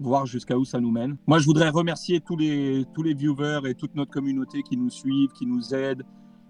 voir 0.00 0.26
jusqu'à 0.26 0.56
où 0.56 0.64
ça 0.64 0.80
nous 0.80 0.90
mène. 0.90 1.16
Moi, 1.26 1.38
je 1.38 1.44
voudrais 1.44 1.68
remercier 1.68 2.20
tous 2.20 2.36
les, 2.36 2.84
tous 2.94 3.02
les 3.02 3.14
viewers 3.14 3.60
et 3.66 3.74
toute 3.74 3.94
notre 3.94 4.10
communauté 4.10 4.62
qui 4.62 4.76
nous 4.76 4.90
suivent, 4.90 5.30
qui 5.32 5.46
nous 5.46 5.74
aident, 5.74 6.04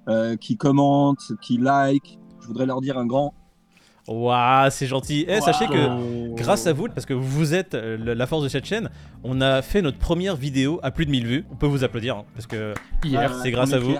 euh, 0.09 0.37
qui 0.37 0.57
commentent, 0.57 1.33
qui 1.40 1.59
like. 1.59 2.19
Je 2.40 2.47
voudrais 2.47 2.67
leur 2.67 2.81
dire 2.81 2.99
un 2.99 3.07
grand. 3.07 3.35
Waouh, 4.07 4.69
c'est 4.71 4.87
gentil. 4.87 5.25
Eh, 5.29 5.40
sachez 5.40 5.67
que 5.67 6.35
grâce 6.37 6.67
à 6.67 6.73
vous, 6.73 6.88
parce 6.88 7.07
que 7.07 7.14
vous 7.14 7.55
êtes 7.55 7.75
euh, 7.75 7.97
la 8.14 8.27
force 8.27 8.43
de 8.45 8.49
cette 8.49 8.67
chaîne, 8.67 8.90
on 9.23 9.40
a 9.40 9.62
fait 9.62 9.81
notre 9.81 9.99
première 9.99 10.37
vidéo 10.37 10.79
à 10.83 10.90
plus 10.90 11.07
de 11.07 11.11
1000 11.11 11.27
vues. 11.27 11.45
On 11.51 11.57
peut 11.57 11.67
vous 11.67 11.85
applaudir, 11.85 12.17
hein, 12.19 12.25
parce 12.35 12.47
que 12.47 12.75
Hier, 13.03 13.31
Ah, 13.35 13.38
c'est 13.43 13.51
grâce 13.51 13.73
à 13.73 13.79
vous. 13.79 13.97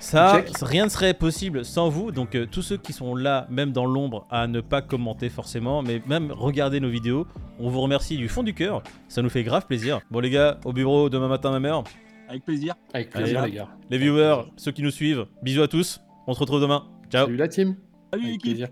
Ça, 0.00 0.34
Check. 0.46 0.56
rien 0.62 0.84
ne 0.84 0.88
serait 0.90 1.12
possible 1.12 1.64
sans 1.64 1.88
vous. 1.90 2.12
Donc, 2.12 2.34
euh, 2.34 2.46
tous 2.50 2.62
ceux 2.62 2.76
qui 2.78 2.92
sont 2.92 3.14
là, 3.14 3.46
même 3.50 3.72
dans 3.72 3.84
l'ombre, 3.84 4.26
à 4.30 4.46
ne 4.46 4.60
pas 4.60 4.80
commenter 4.80 5.28
forcément, 5.28 5.82
mais 5.82 6.00
même 6.06 6.30
regarder 6.32 6.80
nos 6.80 6.88
vidéos, 6.88 7.26
on 7.58 7.68
vous 7.68 7.80
remercie 7.80 8.16
du 8.16 8.28
fond 8.28 8.42
du 8.42 8.54
cœur. 8.54 8.82
Ça 9.08 9.20
nous 9.20 9.28
fait 9.28 9.42
grave 9.42 9.66
plaisir. 9.66 10.00
Bon, 10.10 10.20
les 10.20 10.30
gars, 10.30 10.58
au 10.64 10.72
bureau 10.72 11.10
demain 11.10 11.28
matin, 11.28 11.50
ma 11.50 11.60
mère. 11.60 11.82
Avec 12.28 12.44
plaisir. 12.44 12.74
Avec 12.94 13.10
plaisir, 13.10 13.40
Allez. 13.42 13.50
les 13.52 13.56
gars. 13.58 13.68
Les 13.90 13.98
viewers, 13.98 14.44
ceux 14.56 14.70
qui 14.72 14.82
nous 14.82 14.90
suivent, 14.92 15.26
bisous 15.42 15.62
à 15.62 15.68
tous. 15.68 16.00
On 16.26 16.32
se 16.32 16.38
retrouve 16.40 16.60
demain. 16.60 16.84
Ciao. 17.10 17.26
Salut 17.26 17.36
la 17.36 17.48
team. 17.48 17.76
Salut 18.10 18.22
Avec 18.24 18.24
l'équipe. 18.24 18.42
plaisir. 18.42 18.68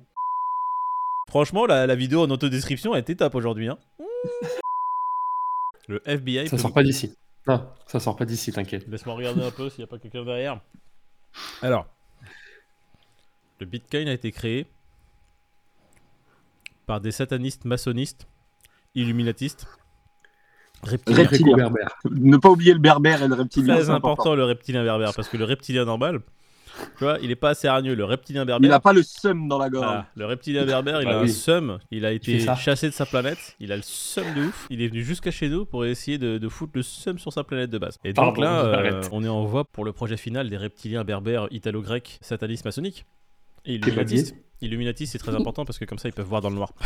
Franchement, 1.29 1.67
la, 1.67 1.87
la 1.87 1.95
vidéo 1.95 2.23
en 2.23 2.31
autodescription 2.31 2.93
a 2.93 2.99
été 2.99 3.17
top 3.17 3.35
aujourd'hui. 3.35 3.69
Hein. 3.69 3.79
Le 5.89 6.01
FBI. 6.09 6.47
Ça 6.49 6.57
peut- 6.57 6.63
sort 6.63 6.73
pas 6.73 6.83
d'ici. 6.83 7.15
Non, 7.47 7.69
ça 7.87 8.01
sort 8.01 8.17
pas 8.17 8.25
d'ici, 8.25 8.53
t'inquiète. 8.53 8.87
Laisse-moi 8.89 9.15
regarder 9.15 9.43
un 9.45 9.51
peu 9.51 9.69
s'il 9.71 9.81
n'y 9.81 9.85
a 9.85 9.87
pas 9.87 9.99
quelqu'un 9.99 10.25
derrière. 10.25 10.61
Alors, 11.63 11.87
le 13.61 13.67
Bitcoin 13.67 14.09
a 14.09 14.13
été 14.13 14.33
créé 14.33 14.67
par 16.87 17.01
des 17.01 17.13
satanistes 17.13 17.65
maçonnistes, 17.65 18.27
illuminatistes, 18.95 19.67
reptiliens. 20.83 21.23
Reptilien. 21.25 21.57
Berbère. 21.57 21.97
Ne 22.11 22.37
pas 22.37 22.49
oublier 22.51 22.73
le 22.73 22.79
berbère 22.81 23.23
et 23.23 23.29
le 23.29 23.35
reptilien. 23.35 23.75
Très 23.77 23.85
c'est 23.85 23.91
important, 23.91 24.35
le 24.35 24.45
reptilien 24.45 24.83
berbère 24.83 25.13
parce 25.15 25.29
que 25.29 25.37
le 25.37 25.45
reptilien 25.45 25.85
normal, 25.85 26.21
tu 26.99 27.05
vois, 27.05 27.19
il 27.23 27.31
est 27.31 27.37
pas 27.37 27.51
assez 27.51 27.69
hargneux. 27.69 27.95
Le 27.95 28.05
reptilien 28.05 28.45
berbère, 28.45 28.67
Il 28.69 28.71
n'a 28.71 28.81
pas 28.81 28.93
le 28.93 29.03
seum 29.03 29.49
dans 29.49 29.59
la 29.59 29.69
gorge. 29.71 30.05
Le 30.15 30.27
reptilien 30.27 30.65
berbère, 30.67 31.01
il 31.03 31.07
Bah 31.07 31.17
a 31.17 31.19
un 31.19 31.23
oui. 31.23 31.31
seum, 31.31 31.79
il 31.91 32.05
a 32.05 32.13
été 32.13 32.39
chassé 32.57 32.89
de 32.89 32.95
sa 32.95 33.07
planète, 33.07 33.57
il 33.61 33.73
a 33.73 33.77
le 33.77 33.83
seum 33.83 34.25
de 34.35 34.45
ouf, 34.45 34.67
il 34.71 34.83
est 34.83 34.89
venu 34.89 35.03
jusqu'à 35.03 35.31
chez 35.31 35.49
nous 35.49 35.65
pour 35.67 35.85
essayer 35.85 36.19
de, 36.19 36.39
de 36.39 36.49
foutre 36.49 36.73
le 36.75 36.83
seum 36.83 37.19
sur 37.19 37.33
sa 37.33 37.45
planète 37.45 37.71
de 37.71 37.79
base. 37.79 37.99
Et 38.05 38.13
donc 38.13 38.37
Pardon, 38.37 38.41
là, 38.43 38.65
euh, 38.65 39.03
on 39.13 39.25
est 39.25 39.29
en 39.29 39.45
voie 39.45 39.65
pour 39.65 39.85
le 39.85 39.93
projet 39.93 40.17
final 40.17 40.49
des 40.51 40.57
reptiliens 40.57 41.05
berbères 41.05 41.49
italo-grecs 41.51 42.19
satanistes 42.21 42.65
maçonniques. 42.65 43.05
Et 43.65 43.75
illuminatistes. 43.75 44.37
Illuminatistes, 44.61 45.13
c'est 45.13 45.19
très 45.19 45.35
important 45.37 45.65
parce 45.65 45.79
que 45.79 45.85
comme 45.85 45.99
ça, 45.99 46.09
ils 46.09 46.13
peuvent 46.15 46.27
voir 46.27 46.41
dans 46.41 46.51
le 46.51 46.57
noir. 46.57 46.73